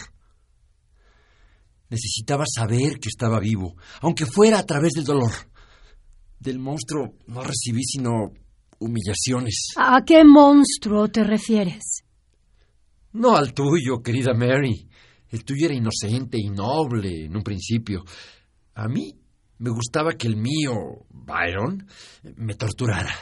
[1.89, 5.31] Necesitaba saber que estaba vivo, aunque fuera a través del dolor.
[6.39, 8.31] Del monstruo no recibí sino
[8.79, 9.73] humillaciones.
[9.77, 12.03] ¿A qué monstruo te refieres?
[13.13, 14.87] No al tuyo, querida Mary.
[15.29, 18.03] El tuyo era inocente y noble en un principio.
[18.75, 19.13] A mí
[19.59, 21.87] me gustaba que el mío, Byron,
[22.35, 23.13] me torturara.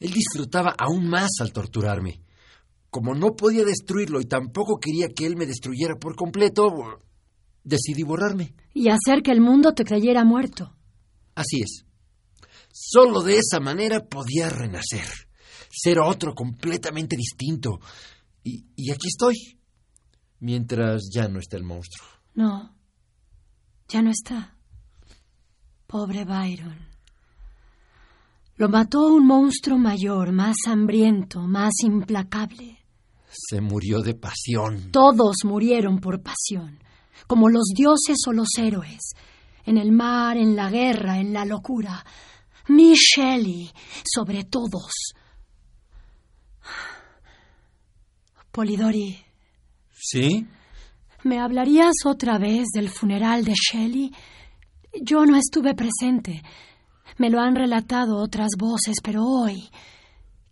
[0.00, 2.20] Él disfrutaba aún más al torturarme.
[2.90, 7.00] Como no podía destruirlo y tampoco quería que él me destruyera por completo,
[7.66, 8.54] decidí borrarme.
[8.72, 10.74] Y hacer que el mundo te creyera muerto.
[11.34, 11.84] Así es.
[12.72, 15.06] Solo de esa manera podía renacer,
[15.70, 17.80] ser otro completamente distinto.
[18.44, 19.34] Y, y aquí estoy,
[20.40, 22.06] mientras ya no está el monstruo.
[22.34, 22.74] No,
[23.88, 24.56] ya no está.
[25.86, 26.86] Pobre Byron.
[28.56, 32.78] Lo mató un monstruo mayor, más hambriento, más implacable.
[33.30, 34.90] Se murió de pasión.
[34.92, 36.78] Todos murieron por pasión,
[37.26, 39.12] como los dioses o los héroes,
[39.64, 42.04] en el mar, en la guerra, en la locura.
[42.68, 43.70] Mi Shelley,
[44.04, 44.92] sobre todos.
[48.50, 49.18] Polidori.
[49.92, 50.46] ¿Sí?
[51.24, 54.12] ¿Me hablarías otra vez del funeral de Shelley?
[55.02, 56.42] Yo no estuve presente.
[57.18, 59.68] Me lo han relatado otras voces, pero hoy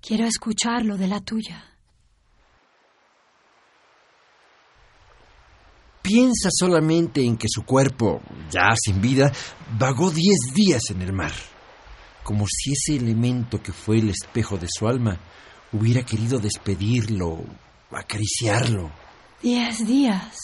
[0.01, 1.74] quiero escucharlo de la tuya.
[6.05, 9.33] Piensa solamente en que su cuerpo, ya sin vida,
[9.79, 11.33] vagó diez días en el mar,
[12.23, 15.19] como si ese elemento que fue el espejo de su alma
[15.73, 17.43] hubiera querido despedirlo,
[17.91, 18.91] acariciarlo.
[19.43, 20.37] Diez días.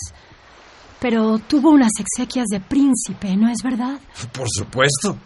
[0.99, 4.01] Pero tuvo unas exequias de príncipe, ¿no es verdad?
[4.33, 5.19] Por supuesto.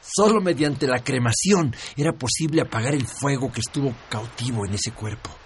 [0.00, 5.41] Solo mediante la cremación era posible apagar el fuego que estuvo cautivo en ese cuerpo.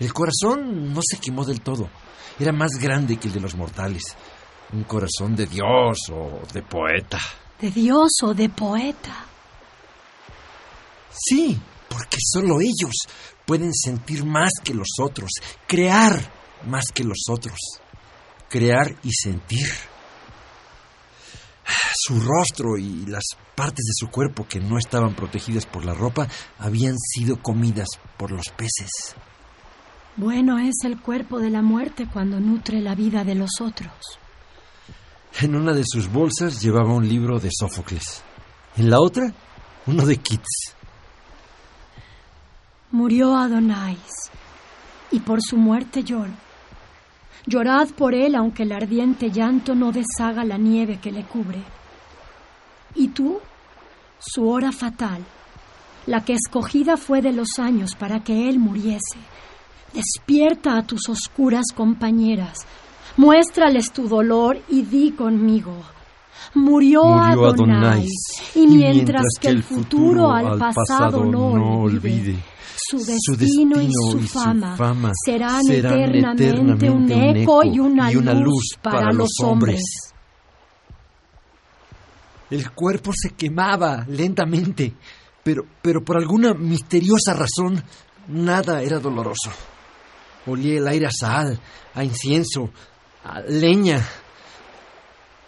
[0.00, 1.88] El corazón no se quemó del todo.
[2.38, 4.16] Era más grande que el de los mortales.
[4.72, 7.18] Un corazón de Dios o de poeta.
[7.60, 9.24] ¿De Dios o de poeta?
[11.10, 12.94] Sí, porque solo ellos
[13.44, 15.30] pueden sentir más que los otros,
[15.66, 16.20] crear
[16.66, 17.58] más que los otros,
[18.48, 19.68] crear y sentir.
[21.94, 23.24] Su rostro y las
[23.56, 26.28] partes de su cuerpo que no estaban protegidas por la ropa
[26.58, 29.16] habían sido comidas por los peces.
[30.18, 34.18] Bueno es el cuerpo de la muerte cuando nutre la vida de los otros.
[35.40, 38.24] En una de sus bolsas llevaba un libro de Sófocles.
[38.76, 39.32] En la otra,
[39.86, 40.74] uno de Keats.
[42.90, 44.32] Murió Adonais,
[45.12, 46.32] y por su muerte lloro.
[47.46, 51.62] Llorad por él aunque el ardiente llanto no deshaga la nieve que le cubre.
[52.96, 53.38] Y tú,
[54.18, 55.24] su hora fatal,
[56.06, 59.18] la que escogida fue de los años para que él muriese,
[59.92, 62.58] despierta a tus oscuras compañeras,
[63.16, 65.74] muéstrales tu dolor y di conmigo.
[66.54, 68.10] Murió, Murió Adonais, Adonais,
[68.54, 72.38] y mientras, que el futuro al pasado no olvide,
[72.74, 77.64] su su destino, y su y su fama, fama serán, serán eternamente, eternamente un eco
[77.64, 79.82] y una, y una luz, luz para, los hombres.
[79.82, 80.14] hombres.
[82.50, 84.94] El cuerpo se quemaba lentamente,
[85.42, 87.82] pero, pero por alguna misteriosa razón
[88.28, 89.50] nada era doloroso.
[90.48, 91.60] Olía el aire a sal,
[91.94, 92.70] a incienso,
[93.24, 94.06] a leña.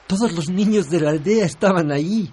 [0.06, 2.30] Todos los niños de la aldea estaban ahí.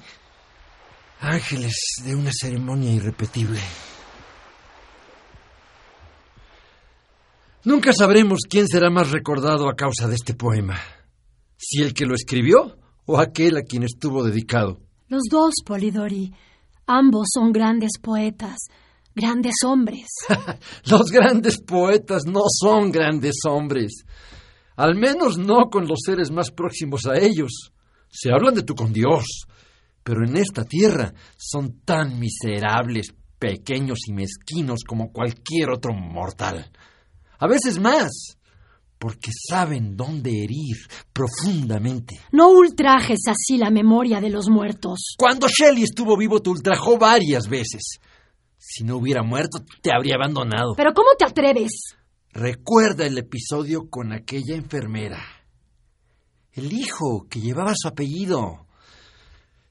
[1.19, 3.59] Ángeles de una ceremonia irrepetible.
[7.63, 10.79] Nunca sabremos quién será más recordado a causa de este poema.
[11.57, 14.79] Si el que lo escribió o aquel a quien estuvo dedicado.
[15.09, 16.33] Los dos, Polidori,
[16.85, 18.57] ambos son grandes poetas,
[19.17, 20.07] grandes hombres.
[20.85, 24.05] Los grandes poetas no son grandes hombres.
[24.77, 27.71] Al menos no con los seres más próximos a ellos.
[28.09, 29.25] Se hablan de tú con Dios.
[30.03, 33.07] Pero en esta tierra son tan miserables,
[33.39, 36.71] pequeños y mezquinos como cualquier otro mortal.
[37.39, 38.37] A veces más,
[38.99, 40.77] porque saben dónde herir
[41.11, 42.19] profundamente.
[42.31, 45.15] No ultrajes así la memoria de los muertos.
[45.17, 47.99] Cuando Shelley estuvo vivo te ultrajó varias veces.
[48.69, 50.73] Si no hubiera muerto, te habría abandonado.
[50.75, 51.95] Pero ¿cómo te atreves?
[52.33, 55.23] Recuerda el episodio con aquella enfermera.
[56.51, 58.67] El hijo que llevaba su apellido.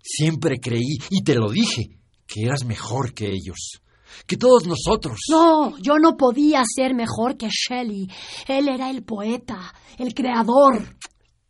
[0.03, 3.83] Siempre creí, y te lo dije, que eras mejor que ellos,
[4.27, 5.19] que todos nosotros.
[5.31, 8.09] No, yo no podía ser mejor que Shelley.
[8.49, 10.97] Él era el poeta, el creador.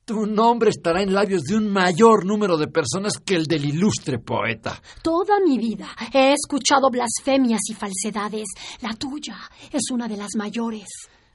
[0.08, 4.20] Tu nombre estará en labios de un mayor número de personas que el del ilustre
[4.20, 4.80] poeta.
[5.02, 8.44] Toda mi vida he escuchado blasfemias y falsedades.
[8.82, 9.36] La tuya
[9.72, 10.86] es una de las mayores.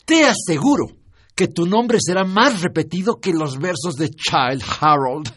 [0.06, 0.86] Te aseguro
[1.36, 5.30] que tu nombre será más repetido que los versos de Child Harold,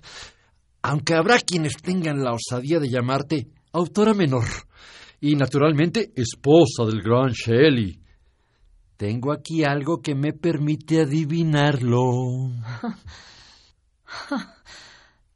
[0.82, 4.46] aunque habrá quienes tengan la osadía de llamarte autora menor
[5.20, 8.03] y naturalmente esposa del gran Shelley.
[8.96, 12.04] Tengo aquí algo que me permite adivinarlo.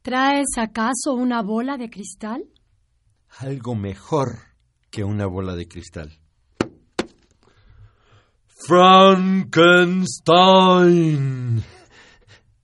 [0.01, 2.45] ¿Traes acaso una bola de cristal?
[3.39, 4.39] Algo mejor
[4.89, 6.17] que una bola de cristal.
[8.65, 11.61] Frankenstein.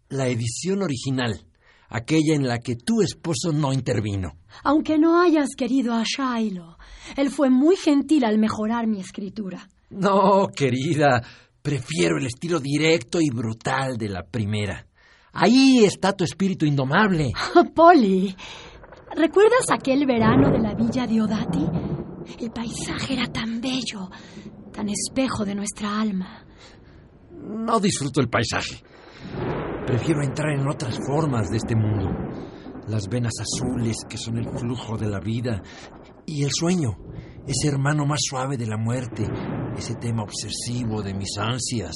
[0.09, 1.45] La edición original,
[1.89, 4.37] aquella en la que tu esposo no intervino.
[4.63, 6.77] Aunque no hayas querido a Shiloh,
[7.17, 9.67] él fue muy gentil al mejorar mi escritura.
[9.95, 11.23] No, querida,
[11.61, 14.85] prefiero el estilo directo y brutal de la primera.
[15.31, 17.31] Ahí está tu espíritu indomable.
[17.75, 18.35] Polly,
[19.15, 21.65] ¿recuerdas aquel verano de la villa de Odati?
[22.39, 24.09] El paisaje era tan bello,
[24.73, 26.45] tan espejo de nuestra alma.
[27.31, 28.83] No disfruto el paisaje.
[29.87, 32.09] Prefiero entrar en otras formas de este mundo.
[32.89, 35.61] Las venas azules que son el flujo de la vida
[36.25, 36.97] y el sueño,
[37.47, 39.27] ese hermano más suave de la muerte,
[39.77, 41.95] ese tema obsesivo de mis ansias.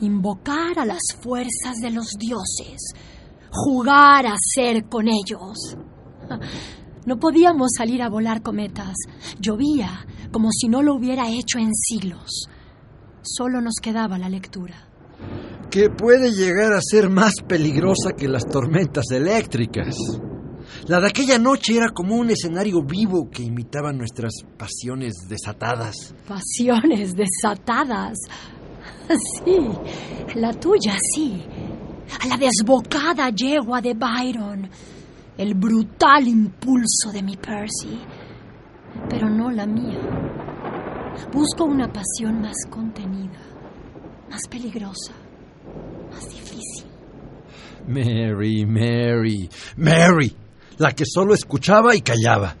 [0.00, 2.94] Invocar a las fuerzas de los dioses,
[3.50, 5.76] jugar a ser con ellos.
[7.06, 8.94] No podíamos salir a volar cometas.
[9.40, 12.48] Llovía como si no lo hubiera hecho en siglos.
[13.22, 14.88] Solo nos quedaba la lectura.
[15.70, 19.96] Que puede llegar a ser más peligrosa que las tormentas eléctricas.
[20.88, 26.14] La de aquella noche era como un escenario vivo que imitaba nuestras pasiones desatadas.
[26.26, 28.16] Pasiones desatadas.
[29.08, 29.58] Sí,
[30.34, 31.42] la tuya sí.
[32.20, 34.68] A la desbocada yegua de Byron.
[35.36, 38.00] El brutal impulso de mi Percy.
[39.10, 40.00] Pero no la mía.
[41.32, 43.40] Busco una pasión más contenida,
[44.30, 45.12] más peligrosa,
[46.10, 46.86] más difícil.
[47.86, 50.36] Mary, Mary, Mary,
[50.78, 52.56] la que solo escuchaba y callaba.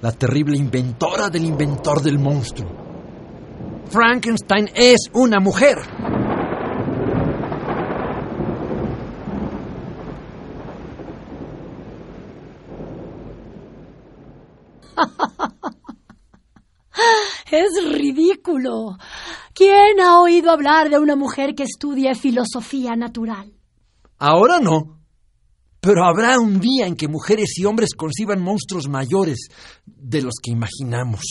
[0.00, 2.70] La terrible inventora del inventor del monstruo.
[3.90, 5.78] Frankenstein es una mujer.
[17.50, 18.96] Es ridículo.
[19.52, 23.52] ¿Quién ha oído hablar de una mujer que estudie filosofía natural?
[24.18, 25.01] Ahora no.
[25.82, 29.48] Pero habrá un día en que mujeres y hombres conciban monstruos mayores
[29.84, 31.22] de los que imaginamos.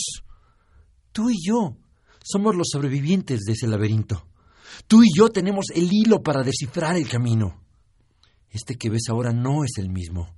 [1.10, 1.78] Tú y yo
[2.22, 4.26] somos los sobrevivientes de ese laberinto.
[4.86, 7.62] Tú y yo tenemos el hilo para descifrar el camino.
[8.50, 10.36] Este que ves ahora no es el mismo.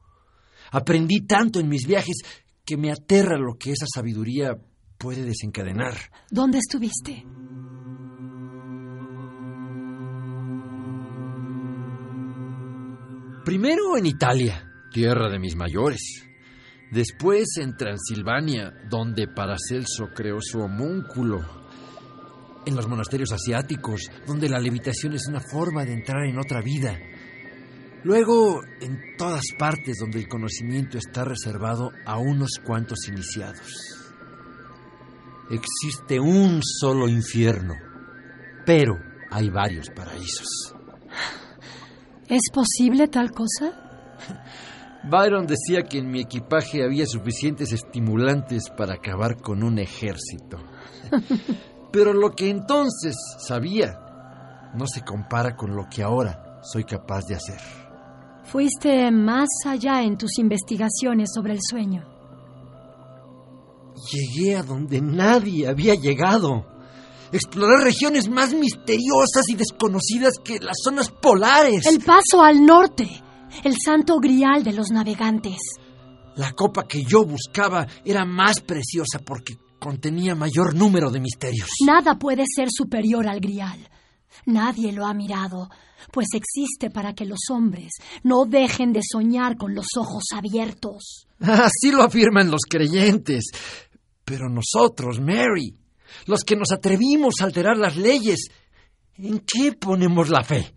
[0.71, 2.19] Aprendí tanto en mis viajes
[2.65, 4.57] que me aterra lo que esa sabiduría
[4.97, 5.97] puede desencadenar.
[6.31, 7.27] ¿Dónde estuviste?
[13.45, 16.01] Primero en Italia, tierra de mis mayores.
[16.91, 21.45] Después en Transilvania, donde Paracelso creó su homúnculo.
[22.65, 26.99] En los monasterios asiáticos, donde la levitación es una forma de entrar en otra vida.
[28.03, 33.75] Luego, en todas partes donde el conocimiento está reservado a unos cuantos iniciados.
[35.51, 37.75] Existe un solo infierno,
[38.65, 38.95] pero
[39.31, 40.74] hay varios paraísos.
[42.29, 43.73] ¿Es posible tal cosa?
[45.05, 50.59] Byron decía que en mi equipaje había suficientes estimulantes para acabar con un ejército.
[51.93, 53.15] Pero lo que entonces
[53.47, 57.61] sabía no se compara con lo que ahora soy capaz de hacer.
[58.45, 62.05] Fuiste más allá en tus investigaciones sobre el sueño.
[64.11, 66.67] Llegué a donde nadie había llegado.
[67.35, 71.85] Explorar regiones más misteriosas y desconocidas que las zonas polares.
[71.85, 73.11] El paso al norte,
[73.65, 75.59] el santo grial de los navegantes.
[76.37, 81.69] La copa que yo buscaba era más preciosa porque contenía mayor número de misterios.
[81.85, 83.81] Nada puede ser superior al grial.
[84.47, 85.69] Nadie lo ha mirado,
[86.13, 91.27] pues existe para que los hombres no dejen de soñar con los ojos abiertos.
[91.41, 93.47] Así lo afirman los creyentes.
[94.25, 95.75] Pero nosotros, Mary,
[96.27, 98.49] los que nos atrevimos a alterar las leyes,
[99.17, 100.75] ¿en qué ponemos la fe?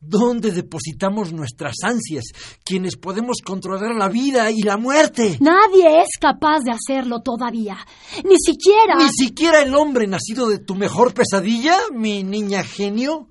[0.00, 2.26] ¿Dónde depositamos nuestras ansias,
[2.64, 5.38] quienes podemos controlar la vida y la muerte?
[5.40, 7.76] Nadie es capaz de hacerlo todavía.
[8.24, 8.94] Ni siquiera...
[8.96, 13.28] ¿Ni siquiera el hombre nacido de tu mejor pesadilla, mi niña genio?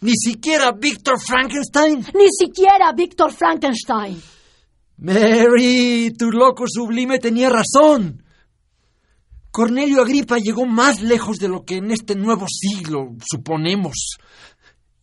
[0.00, 2.06] ¿Ni siquiera Víctor Frankenstein?
[2.14, 4.22] Ni siquiera Víctor Frankenstein.
[4.98, 8.22] Mary, tu loco sublime tenía razón.
[9.56, 14.18] Cornelio Agripa llegó más lejos de lo que en este nuevo siglo suponemos.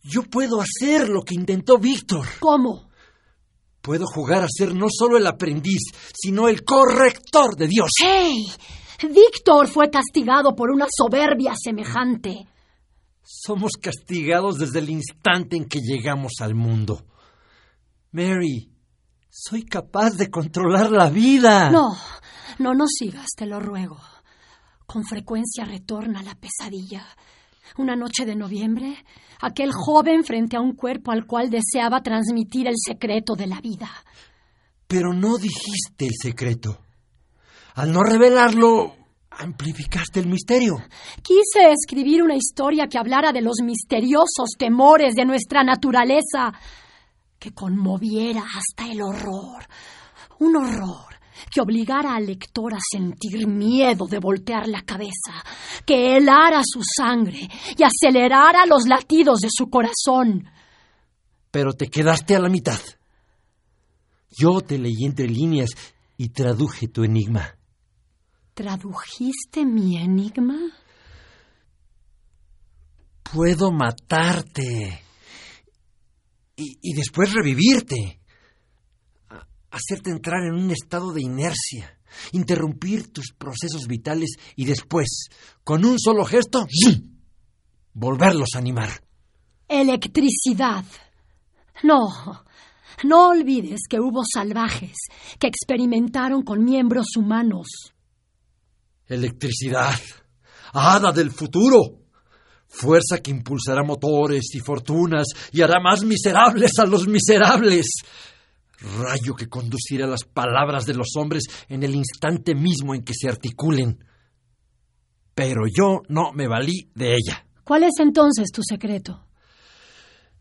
[0.00, 2.24] Yo puedo hacer lo que intentó Víctor.
[2.38, 2.88] ¿Cómo?
[3.80, 5.82] Puedo jugar a ser no solo el aprendiz,
[6.14, 7.90] sino el corrector de Dios.
[8.00, 8.46] ¡Hey!
[9.02, 12.46] Víctor fue castigado por una soberbia semejante.
[13.24, 17.04] Somos castigados desde el instante en que llegamos al mundo.
[18.12, 18.70] Mary,
[19.28, 21.70] soy capaz de controlar la vida.
[21.70, 21.96] No,
[22.60, 23.98] no, no sigas, te lo ruego.
[24.94, 27.04] Con frecuencia retorna la pesadilla.
[27.78, 28.94] Una noche de noviembre,
[29.40, 33.90] aquel joven frente a un cuerpo al cual deseaba transmitir el secreto de la vida.
[34.86, 36.78] Pero no dijiste el secreto.
[37.74, 38.94] Al no revelarlo,
[39.30, 40.76] amplificaste el misterio.
[41.24, 46.52] Quise escribir una historia que hablara de los misteriosos temores de nuestra naturaleza,
[47.40, 49.66] que conmoviera hasta el horror.
[50.38, 51.13] Un horror
[51.50, 55.44] que obligara al lector a sentir miedo de voltear la cabeza,
[55.84, 60.48] que helara su sangre y acelerara los latidos de su corazón.
[61.50, 62.80] Pero te quedaste a la mitad.
[64.36, 65.70] Yo te leí entre líneas
[66.16, 67.56] y traduje tu enigma.
[68.54, 70.58] ¿Tradujiste mi enigma?
[73.22, 75.02] Puedo matarte
[76.56, 78.20] y, y después revivirte
[79.74, 81.98] hacerte entrar en un estado de inercia,
[82.32, 85.28] interrumpir tus procesos vitales y después,
[85.64, 86.66] con un solo gesto,
[87.92, 88.90] volverlos a animar.
[89.68, 90.84] Electricidad.
[91.82, 92.44] No,
[93.02, 94.94] no olvides que hubo salvajes
[95.40, 97.66] que experimentaron con miembros humanos.
[99.06, 99.98] Electricidad.
[100.72, 102.00] Hada del futuro.
[102.68, 107.86] Fuerza que impulsará motores y fortunas y hará más miserables a los miserables
[108.98, 113.28] rayo que conducirá las palabras de los hombres en el instante mismo en que se
[113.28, 114.04] articulen.
[115.34, 117.46] Pero yo no me valí de ella.
[117.64, 119.26] ¿Cuál es entonces tu secreto?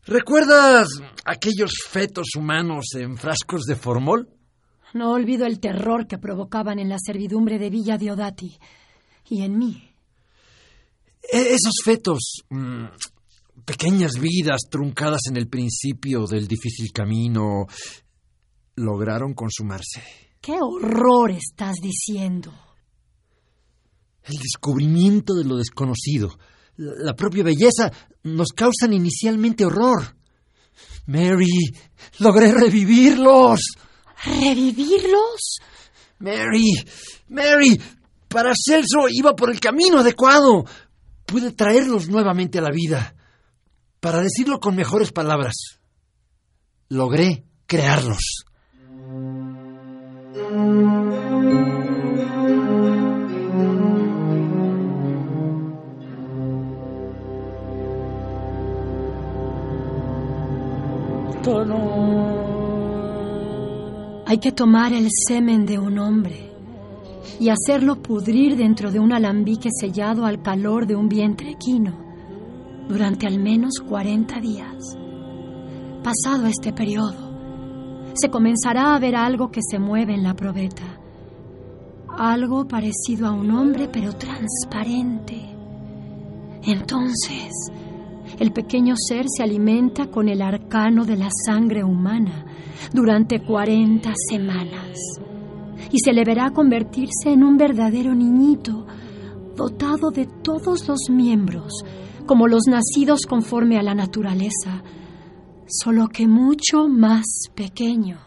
[0.05, 0.89] ¿Recuerdas
[1.23, 4.29] aquellos fetos humanos en frascos de formol?
[4.93, 8.59] No olvido el terror que provocaban en la servidumbre de Villa Diodati
[9.29, 9.89] y en mí.
[11.31, 12.85] E esos fetos, mmm,
[13.65, 17.65] pequeñas vidas truncadas en el principio del difícil camino,
[18.75, 20.03] lograron consumarse.
[20.41, 22.53] ¿Qué horror estás diciendo?
[24.23, 26.37] El descubrimiento de lo desconocido,
[26.75, 27.91] la propia belleza,
[28.23, 30.15] nos causan inicialmente horror.
[31.05, 31.75] Mary,
[32.19, 33.61] logré revivirlos.
[34.25, 35.57] ¿Revivirlos?
[36.19, 36.73] Mary,
[37.27, 37.79] Mary,
[38.29, 40.65] Paracelso iba por el camino adecuado.
[41.25, 43.15] Pude traerlos nuevamente a la vida.
[43.99, 45.53] Para decirlo con mejores palabras,
[46.89, 48.45] logré crearlos.
[64.25, 66.49] Hay que tomar el semen de un hombre
[67.37, 71.97] y hacerlo pudrir dentro de un alambique sellado al calor de un vientre equino
[72.87, 74.97] durante al menos 40 días.
[76.01, 80.97] Pasado este periodo, se comenzará a ver algo que se mueve en la probeta.
[82.17, 85.41] Algo parecido a un hombre pero transparente.
[86.63, 87.51] Entonces,
[88.39, 92.45] el pequeño ser se alimenta con el arcano de la sangre humana
[92.93, 94.99] durante 40 semanas
[95.91, 98.87] y se le verá convertirse en un verdadero niñito
[99.55, 101.83] dotado de todos los miembros,
[102.25, 104.83] como los nacidos conforme a la naturaleza,
[105.67, 108.19] solo que mucho más pequeño.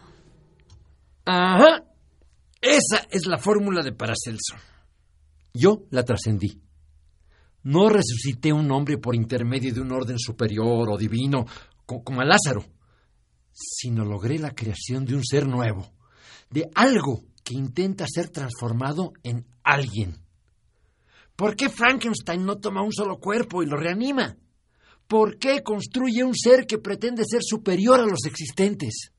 [1.25, 1.83] Ajá.
[2.61, 4.55] Esa es la fórmula de Paracelso.
[5.53, 6.61] Yo la trascendí.
[7.63, 11.45] No resucité un hombre por intermedio de un orden superior o divino,
[11.85, 12.65] como a Lázaro,
[13.51, 15.91] sino logré la creación de un ser nuevo,
[16.49, 20.15] de algo que intenta ser transformado en alguien.
[21.35, 24.37] ¿Por qué Frankenstein no toma un solo cuerpo y lo reanima?
[25.07, 29.11] ¿Por qué construye un ser que pretende ser superior a los existentes?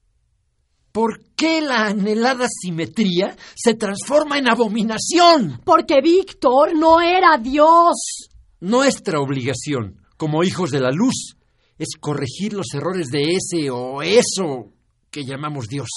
[0.93, 5.61] ¿Por qué la anhelada simetría se transforma en abominación?
[5.65, 8.29] Porque Víctor no era Dios.
[8.61, 11.37] Nuestra obligación, como hijos de la luz,
[11.79, 14.73] es corregir los errores de ese o eso
[15.11, 15.89] que llamamos Dios.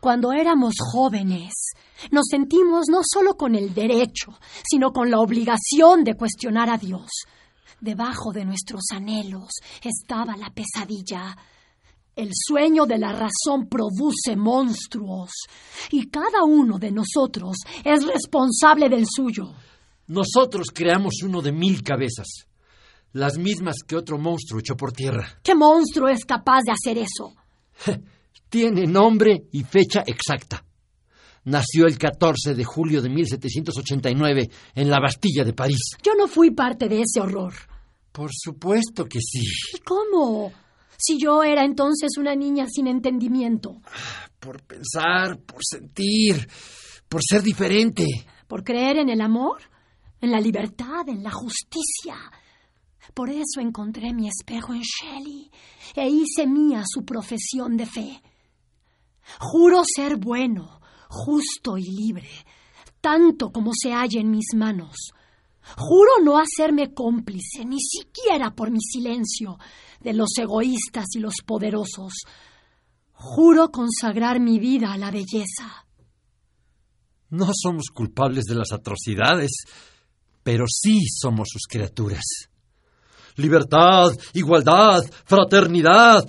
[0.00, 1.52] Cuando éramos jóvenes,
[2.10, 4.38] nos sentimos no solo con el derecho,
[4.68, 7.10] sino con la obligación de cuestionar a Dios.
[7.80, 9.50] Debajo de nuestros anhelos
[9.82, 11.36] estaba la pesadilla.
[12.16, 15.32] El sueño de la razón produce monstruos
[15.90, 19.52] y cada uno de nosotros es responsable del suyo.
[20.06, 22.46] Nosotros creamos uno de mil cabezas,
[23.12, 25.28] las mismas que otro monstruo echó por tierra.
[25.42, 27.34] ¿Qué monstruo es capaz de hacer eso?
[28.48, 30.64] Tiene nombre y fecha exacta.
[31.44, 35.82] Nació el 14 de julio de 1789 en la Bastilla de París.
[36.02, 37.52] Yo no fui parte de ese horror.
[38.10, 39.42] Por supuesto que sí.
[39.74, 40.50] ¿Y cómo?
[40.98, 43.80] Si yo era entonces una niña sin entendimiento.
[44.38, 46.48] Por pensar, por sentir,
[47.08, 48.06] por ser diferente.
[48.46, 49.62] ¿Por creer en el amor?
[50.20, 51.08] ¿En la libertad?
[51.08, 52.16] ¿En la justicia?
[53.14, 55.50] Por eso encontré mi espejo en Shelley
[55.94, 58.22] e hice mía su profesión de fe.
[59.40, 62.28] Juro ser bueno, justo y libre,
[63.00, 64.96] tanto como se halla en mis manos.
[65.76, 69.58] Juro no hacerme cómplice, ni siquiera por mi silencio,
[70.00, 72.12] de los egoístas y los poderosos.
[73.12, 75.86] Juro consagrar mi vida a la belleza.
[77.30, 79.50] No somos culpables de las atrocidades,
[80.42, 82.24] pero sí somos sus criaturas.
[83.36, 86.24] Libertad, igualdad, fraternidad,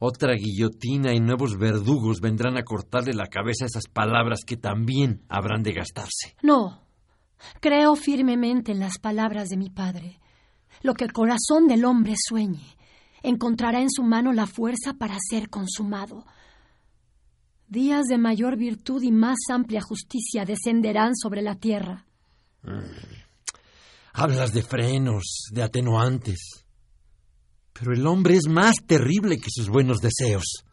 [0.00, 5.24] otra guillotina y nuevos verdugos vendrán a cortarle la cabeza a esas palabras que también
[5.28, 6.36] habrán de gastarse.
[6.40, 6.82] No.
[7.60, 10.20] Creo firmemente en las palabras de mi padre.
[10.82, 12.76] Lo que el corazón del hombre sueñe
[13.22, 16.24] encontrará en su mano la fuerza para ser consumado.
[17.66, 22.06] Días de mayor virtud y más amplia justicia descenderán sobre la tierra.
[24.12, 26.64] Hablas de frenos, de atenuantes.
[27.72, 30.64] Pero el hombre es más terrible que sus buenos deseos.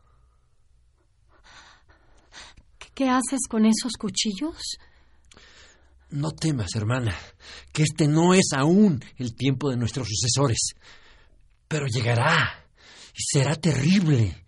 [2.96, 4.78] ¿Qué haces con esos cuchillos?
[6.16, 7.14] No temas, hermana,
[7.74, 10.70] que este no es aún el tiempo de nuestros sucesores.
[11.68, 12.66] Pero llegará
[13.14, 14.46] y será terrible.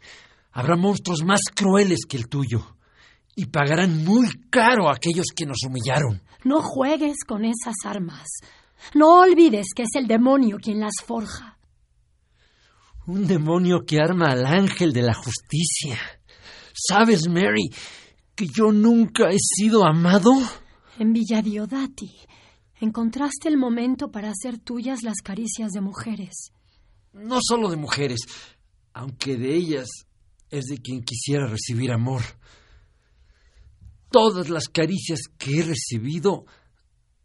[0.54, 2.78] Habrá monstruos más crueles que el tuyo
[3.36, 6.22] y pagarán muy caro a aquellos que nos humillaron.
[6.46, 8.28] No juegues con esas armas.
[8.94, 11.58] No olvides que es el demonio quien las forja.
[13.08, 16.00] Un demonio que arma al ángel de la justicia.
[16.74, 17.70] ¿Sabes, Mary,
[18.36, 20.32] que yo nunca he sido amado?
[21.00, 22.12] En Villadiodati
[22.80, 26.52] encontraste el momento para hacer tuyas las caricias de mujeres.
[27.14, 28.22] No solo de mujeres,
[28.94, 29.88] aunque de ellas
[30.50, 32.24] es de quien quisiera recibir amor.
[34.10, 36.46] Todas las caricias que he recibido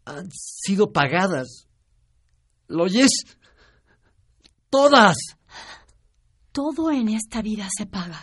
[0.05, 1.67] han sido pagadas.
[2.67, 3.09] ¿Lo oyes?
[4.69, 5.17] Todas.
[6.51, 8.21] Todo en esta vida se paga,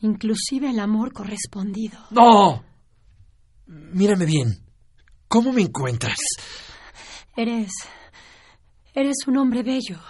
[0.00, 1.98] inclusive el amor correspondido.
[2.10, 2.65] No.
[3.66, 4.64] Mírame bien.
[5.28, 6.18] ¿Cómo me encuentras?
[7.36, 7.70] Eres...
[8.94, 10.00] Eres un hombre bello.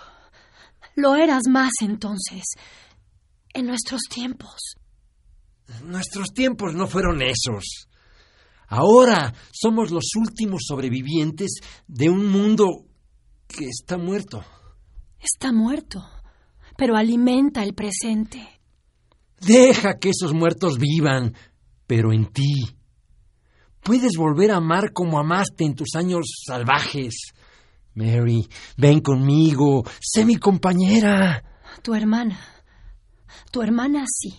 [0.94, 2.44] Lo eras más entonces,
[3.52, 4.76] en nuestros tiempos.
[5.82, 7.88] Nuestros tiempos no fueron esos.
[8.68, 12.86] Ahora somos los últimos sobrevivientes de un mundo
[13.48, 14.44] que está muerto.
[15.18, 16.04] Está muerto
[16.76, 18.46] pero alimenta el presente.
[19.40, 21.34] Deja que esos muertos vivan,
[21.86, 22.76] pero en ti.
[23.86, 27.32] Puedes volver a amar como amaste en tus años salvajes.
[27.94, 31.44] Mary, ven conmigo, sé mi compañera.
[31.82, 32.36] Tu hermana.
[33.52, 34.34] Tu hermana sí.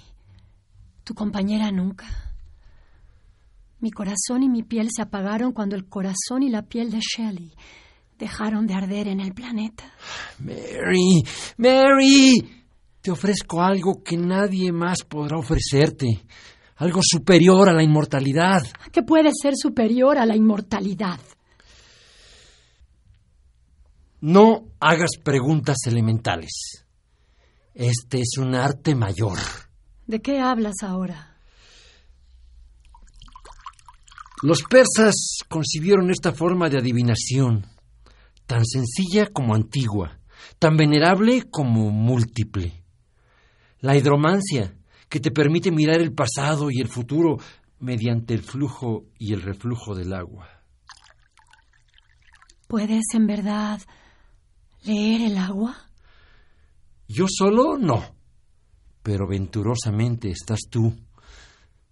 [1.06, 2.06] Tu compañera nunca.
[3.80, 7.54] Mi corazón y mi piel se apagaron cuando el corazón y la piel de Shelley
[8.20, 9.86] dejaron de arder en el planeta.
[10.40, 11.24] Mary,
[11.56, 12.66] Mary,
[13.00, 16.26] te ofrezco algo que nadie más podrá ofrecerte.
[16.78, 18.62] Algo superior a la inmortalidad.
[18.92, 21.20] ¿Qué puede ser superior a la inmortalidad?
[24.22, 26.86] No hagas preguntas elementales.
[27.74, 29.38] Este es un arte mayor.
[30.06, 31.38] ¿De qué hablas ahora?
[34.44, 37.66] Los persas concibieron esta forma de adivinación
[38.46, 40.20] tan sencilla como antigua,
[40.60, 42.84] tan venerable como múltiple.
[43.80, 44.77] La hidromancia,
[45.10, 47.38] que te permite mirar el pasado y el futuro
[47.80, 50.50] mediante el flujo y el reflujo del agua.
[52.68, 53.82] ¿Puedes en verdad
[54.84, 55.76] leer el agua?
[57.08, 58.04] Yo solo no,
[59.02, 60.94] pero venturosamente estás tú,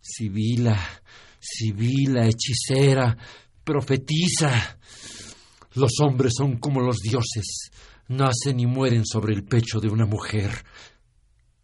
[0.01, 0.77] Sibila,
[1.39, 3.17] Sibila, hechicera,
[3.63, 4.77] profetiza,
[5.75, 7.69] los hombres son como los dioses,
[8.09, 10.51] nacen y mueren sobre el pecho de una mujer.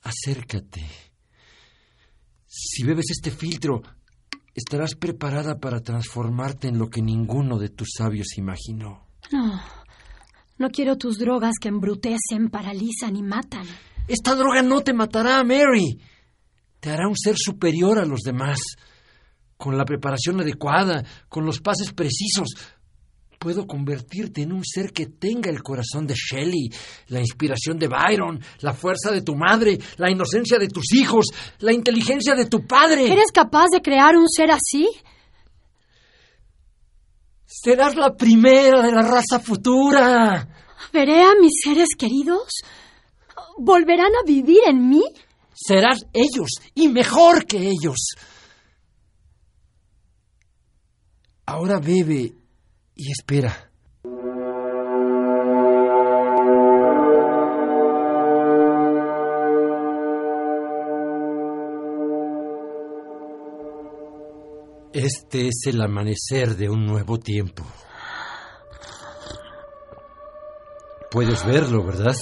[0.04, 1.11] Acércate.
[2.54, 3.82] Si bebes este filtro,
[4.54, 9.08] estarás preparada para transformarte en lo que ninguno de tus sabios imaginó.
[9.32, 9.62] No,
[10.58, 13.66] no quiero tus drogas que embrutecen, paralizan y matan.
[14.06, 15.98] Esta droga no te matará, Mary.
[16.82, 18.60] Te hará un ser superior a los demás.
[19.56, 22.50] Con la preparación adecuada, con los pases precisos,
[23.42, 26.70] puedo convertirte en un ser que tenga el corazón de Shelley,
[27.08, 31.26] la inspiración de Byron, la fuerza de tu madre, la inocencia de tus hijos,
[31.58, 33.12] la inteligencia de tu padre.
[33.12, 34.88] ¿Eres capaz de crear un ser así?
[37.48, 40.48] Serás la primera de la raza futura.
[40.94, 42.48] ¿Veré a mis seres queridos?
[43.58, 45.04] ¿Volverán a vivir en mí?
[45.52, 47.98] Serás ellos y mejor que ellos.
[51.48, 52.41] Ahora bebe
[53.02, 53.72] y espera.
[64.94, 67.64] Este es el amanecer de un nuevo tiempo.
[71.10, 72.16] Puedes verlo, ¿verdad?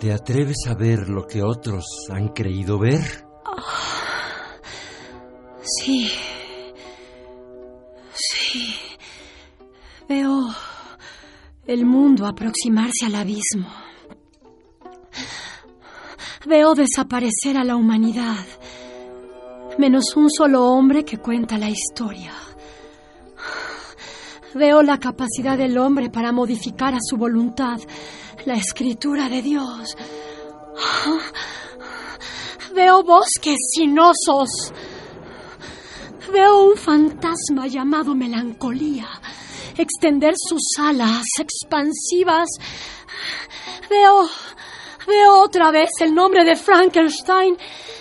[0.00, 3.02] ¿Te atreves a ver lo que otros han creído ver?
[5.62, 6.10] Sí.
[11.66, 13.68] El mundo aproximarse al abismo.
[16.44, 18.44] Veo desaparecer a la humanidad,
[19.78, 22.32] menos un solo hombre que cuenta la historia.
[24.54, 27.78] Veo la capacidad del hombre para modificar a su voluntad
[28.44, 29.96] la escritura de Dios.
[32.74, 34.72] Veo bosques sinosos.
[36.32, 39.08] Veo un fantasma llamado melancolía
[39.76, 42.48] extender sus alas expansivas.
[43.90, 44.28] Veo
[45.06, 47.56] Veo otra vez el nombre de Frankenstein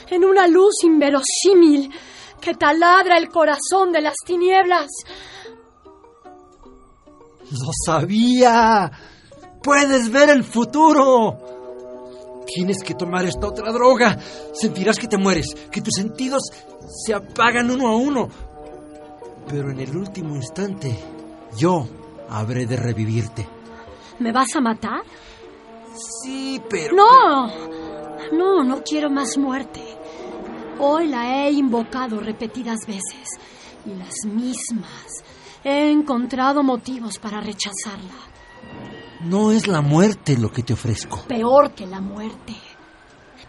[0.09, 1.91] en una luz inverosímil
[2.39, 4.88] que taladra el corazón de las tinieblas.
[7.51, 8.91] ¡Lo sabía!
[9.63, 12.43] ¡Puedes ver el futuro!
[12.45, 14.17] Tienes que tomar esta otra droga.
[14.53, 16.43] Sentirás que te mueres, que tus sentidos
[17.05, 18.30] se apagan uno a uno.
[19.47, 20.97] Pero en el último instante,
[21.58, 21.88] yo
[22.30, 23.47] habré de revivirte.
[24.20, 25.02] ¿Me vas a matar?
[26.24, 26.95] Sí, pero...
[26.95, 27.47] No,
[28.32, 29.82] no, no quiero más muerte.
[30.80, 33.39] Hoy la he invocado repetidas veces
[33.86, 35.24] y las mismas.
[35.64, 38.32] He encontrado motivos para rechazarla.
[39.24, 41.24] No es la muerte lo que te ofrezco.
[41.28, 42.56] Peor que la muerte.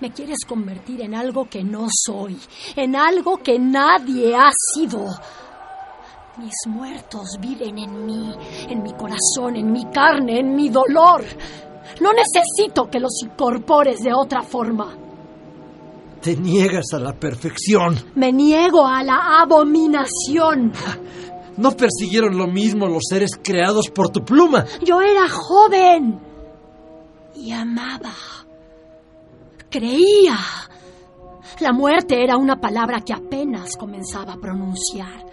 [0.01, 2.39] Me quieres convertir en algo que no soy,
[2.77, 5.07] en algo que nadie ha sido.
[6.39, 8.35] Mis muertos viven en mí,
[8.69, 11.23] en mi corazón, en mi carne, en mi dolor.
[12.01, 14.97] No necesito que los incorpores de otra forma.
[16.23, 17.99] Te niegas a la perfección.
[18.15, 20.73] Me niego a la abominación.
[21.59, 24.65] ¿No persiguieron lo mismo los seres creados por tu pluma?
[24.83, 26.19] Yo era joven
[27.35, 28.15] y amaba.
[29.69, 30.39] Creía.
[31.61, 35.27] La muerte era una palabra que apenas comenzaba a pronunciar.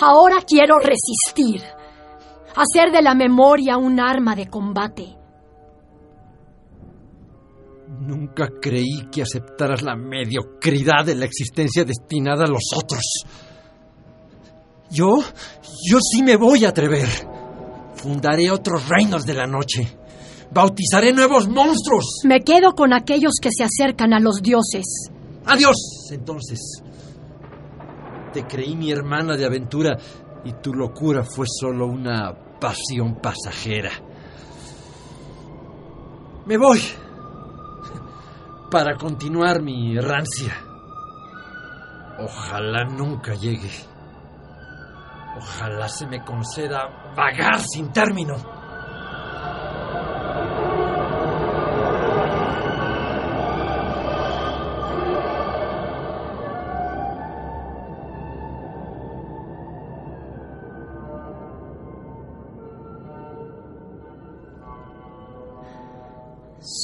[0.00, 1.62] Ahora quiero resistir.
[2.56, 5.16] Hacer de la memoria un arma de combate.
[8.00, 13.02] Nunca creí que aceptaras la mediocridad de la existencia destinada a los otros.
[14.90, 15.18] Yo,
[15.88, 17.08] yo sí me voy a atrever.
[17.94, 19.98] Fundaré otros reinos de la noche.
[20.52, 22.20] Bautizaré nuevos monstruos.
[22.24, 25.10] Me quedo con aquellos que se acercan a los dioses.
[25.46, 25.76] Adiós,
[26.10, 26.82] entonces.
[28.34, 29.96] Te creí mi hermana de aventura
[30.44, 33.92] y tu locura fue solo una pasión pasajera.
[36.44, 36.80] Me voy
[38.72, 40.52] para continuar mi errancia.
[42.18, 43.70] Ojalá nunca llegue.
[45.36, 48.53] Ojalá se me conceda vagar sin término.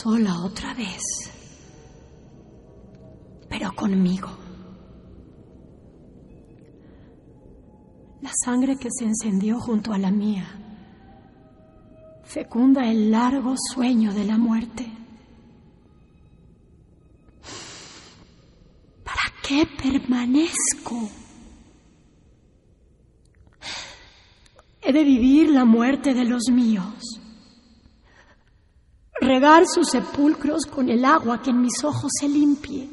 [0.02, 1.02] Sola otra vez.
[3.50, 4.28] Pero conmigo.
[8.22, 10.46] La sangre que se encendió junto a la mía
[12.24, 14.90] fecunda el largo sueño de la muerte.
[19.04, 21.10] ¿Para qué permanezco?
[24.80, 26.99] He de vivir la muerte de los míos.
[29.20, 32.88] Regar sus sepulcros con el agua que en mis ojos se limpie.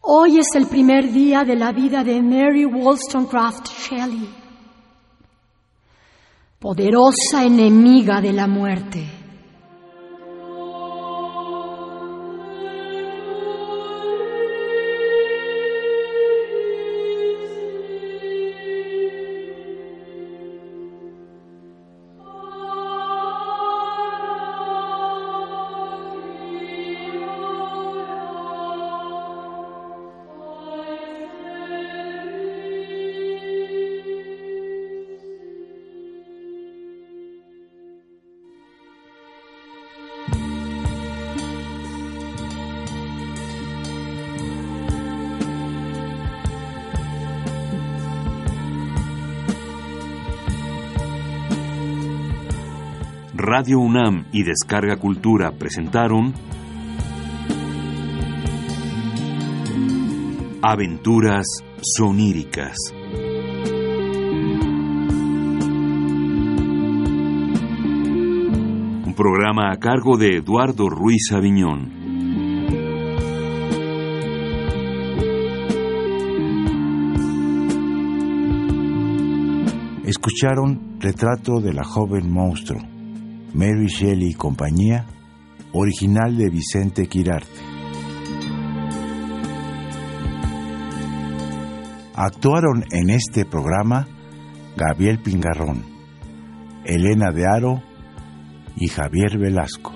[0.00, 4.28] Hoy es el primer día de la vida de Mary Wollstonecraft Shelley,
[6.58, 9.21] poderosa enemiga de la muerte.
[53.62, 56.34] Radio UNAM y Descarga Cultura presentaron
[60.60, 61.46] Aventuras
[61.80, 62.76] soníricas.
[69.06, 71.92] Un programa a cargo de Eduardo Ruiz Aviñón.
[80.04, 82.91] Escucharon Retrato de la joven monstruo
[83.54, 85.06] Mary Shelley y compañía,
[85.72, 87.60] original de Vicente Quirarte.
[92.14, 94.06] Actuaron en este programa
[94.76, 95.84] Gabriel Pingarrón,
[96.84, 97.82] Elena de Aro
[98.76, 99.92] y Javier Velasco.